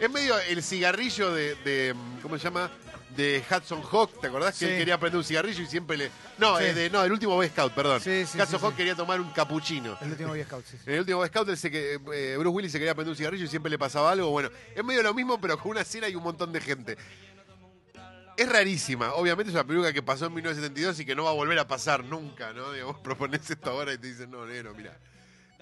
Es 0.00 0.10
medio 0.10 0.38
el 0.38 0.62
cigarrillo 0.62 1.32
de, 1.32 1.54
de, 1.56 1.94
¿cómo 2.22 2.38
se 2.38 2.44
llama? 2.44 2.70
de 3.16 3.42
Hudson 3.50 3.82
Hawk, 3.90 4.20
¿te 4.20 4.26
acordás 4.26 4.58
que 4.58 4.66
él 4.72 4.78
quería 4.78 5.00
prender 5.00 5.16
un 5.16 5.24
cigarrillo 5.24 5.62
y 5.62 5.66
siempre 5.66 5.96
le... 5.96 6.10
No, 6.36 6.58
Sí. 6.58 6.64
eh, 6.64 6.74
de- 6.74 6.90
no, 6.90 7.02
el 7.02 7.10
último 7.10 7.34
Boy 7.34 7.48
Scout, 7.48 7.72
perdón. 7.72 7.98
Sí, 7.98 8.24
Hudson 8.38 8.60
Hawk 8.60 8.76
quería 8.76 8.94
tomar 8.94 9.18
un 9.22 9.30
capuchino. 9.30 9.96
El 10.02 10.10
último 10.10 10.28
Boy 10.30 10.44
Scout, 10.44 10.66
sí. 10.66 10.76
En 10.84 10.92
el 10.94 11.00
último 11.00 11.18
Boy 11.20 11.28
Scout, 11.28 11.48
él 11.48 11.56
se 11.56 11.70
que, 11.70 11.94
eh, 11.94 12.36
Bruce 12.38 12.48
Willis 12.54 12.72
se 12.72 12.78
quería 12.78 12.94
prender 12.94 13.12
un 13.12 13.16
cigarrillo 13.16 13.46
y 13.46 13.48
siempre 13.48 13.70
le 13.70 13.78
pasaba 13.78 14.12
algo. 14.12 14.28
Bueno, 14.28 14.50
es 14.74 14.84
medio 14.84 15.02
lo 15.02 15.14
mismo, 15.14 15.40
pero 15.40 15.56
con 15.58 15.70
una 15.70 15.82
cena 15.84 16.10
y 16.10 16.14
un 16.14 16.24
montón 16.24 16.52
de 16.52 16.60
gente. 16.60 16.98
Es 18.36 18.48
rarísima. 18.48 19.14
Obviamente 19.14 19.50
es 19.50 19.54
una 19.54 19.66
película 19.66 19.92
que 19.92 20.02
pasó 20.02 20.26
en 20.26 20.34
1972 20.34 21.00
y 21.00 21.06
que 21.06 21.14
no 21.14 21.24
va 21.24 21.30
a 21.30 21.34
volver 21.34 21.58
a 21.58 21.66
pasar 21.66 22.04
nunca, 22.04 22.52
¿no? 22.52 22.72
Digamos, 22.72 22.98
propones 23.02 23.48
esto 23.50 23.70
ahora 23.70 23.94
y 23.94 23.98
te 23.98 24.08
dicen, 24.08 24.30
no, 24.30 24.44
negro, 24.46 24.74
mira. 24.74 24.98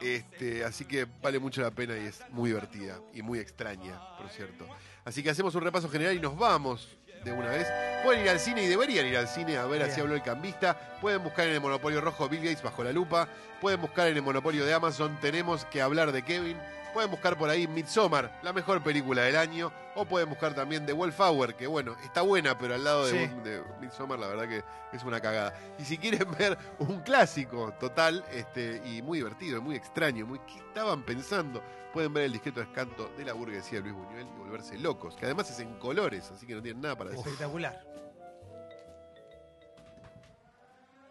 Este, 0.01 0.65
así 0.65 0.85
que 0.85 1.07
vale 1.23 1.39
mucho 1.39 1.63
la 1.63 1.71
pena 1.71 1.97
y 1.97 2.07
es 2.07 2.21
muy 2.31 2.51
divertida 2.51 2.99
y 3.13 3.23
muy 3.23 3.39
extraña, 3.39 4.01
por 4.19 4.29
cierto. 4.29 4.67
Así 5.05 5.23
que 5.23 5.31
hacemos 5.31 5.55
un 5.55 5.63
repaso 5.63 5.89
general 5.89 6.17
y 6.17 6.21
nos 6.21 6.37
vamos 6.37 6.89
de 7.25 7.33
una 7.33 7.49
vez. 7.51 7.67
Pueden 8.05 8.23
ir 8.23 8.29
al 8.29 8.39
cine 8.39 8.63
y 8.63 8.67
deberían 8.69 9.07
ir 9.07 9.17
al 9.17 9.29
cine 9.29 9.57
a 9.57 9.65
ver 9.67 9.83
así 9.83 10.01
habló 10.01 10.15
el 10.15 10.23
cambista. 10.23 10.77
Pueden 11.01 11.23
buscar 11.23 11.47
en 11.49 11.55
el 11.55 11.61
Monopolio 11.61 12.01
Rojo 12.01 12.29
Bill 12.29 12.41
Gates 12.43 12.63
bajo 12.63 12.85
la 12.85 12.93
lupa. 12.93 13.29
Pueden 13.61 13.81
buscar 13.81 14.09
en 14.09 14.17
el 14.17 14.23
Monopolio 14.23 14.65
de 14.67 14.75
Amazon 14.75 15.19
Tenemos 15.21 15.65
que 15.67 15.81
hablar 15.81 16.13
de 16.13 16.23
Kevin. 16.23 16.59
Pueden 16.93 17.11
buscar 17.11 17.37
por 17.37 17.51
ahí 17.51 17.67
Midsommar, 17.67 18.39
la 18.43 18.53
mejor 18.53 18.81
película 18.81 19.23
del 19.23 19.35
año. 19.35 19.73
O 19.97 20.05
pueden 20.05 20.29
buscar 20.29 20.55
también 20.55 20.87
The 20.87 20.93
Wolfhour, 20.93 21.55
que 21.55 21.67
bueno, 21.67 21.97
está 22.05 22.23
buena, 22.23 22.57
pero 22.57 22.75
al 22.75 22.85
lado 22.85 23.07
de, 23.07 23.27
Sí. 23.29 23.35
de 23.43 23.63
Midsommar 23.81 24.19
la 24.19 24.29
verdad 24.29 24.49
que 24.49 24.63
es 24.97 25.03
una 25.03 25.21
cagada. 25.21 25.55
Y 25.79 25.85
si 25.85 25.99
quieren 25.99 26.31
ver 26.39 26.57
un 26.79 27.01
clásico 27.01 27.73
total 27.81 28.25
este, 28.33 28.81
y 28.85 29.03
muy 29.03 29.19
divertido, 29.19 29.61
muy 29.61 29.75
extraño, 29.75 30.25
muy 30.25 30.39
¿qué 30.41 30.59
estaban 30.59 31.03
pensando? 31.03 31.63
Pueden 31.93 32.13
ver 32.13 32.25
el 32.25 32.33
discreto 32.33 32.61
escanto 32.61 33.11
de 33.17 33.25
la 33.25 33.33
burguesía 33.33 33.81
de 33.81 33.89
Luis 33.91 33.95
Buñuel 33.95 34.27
y 34.27 34.39
volverse 34.39 34.77
locos, 34.79 35.15
que 35.17 35.27
además 35.27 35.49
es 35.51 35.59
en 35.61 35.77
colores, 35.79 36.29
así 36.33 36.45
que 36.47 36.55
no 36.55 36.63
tienen 36.63 36.83
nada 36.83 36.97
para 36.97 37.11
decir. 37.11 37.14
Espectacular. 37.15 37.85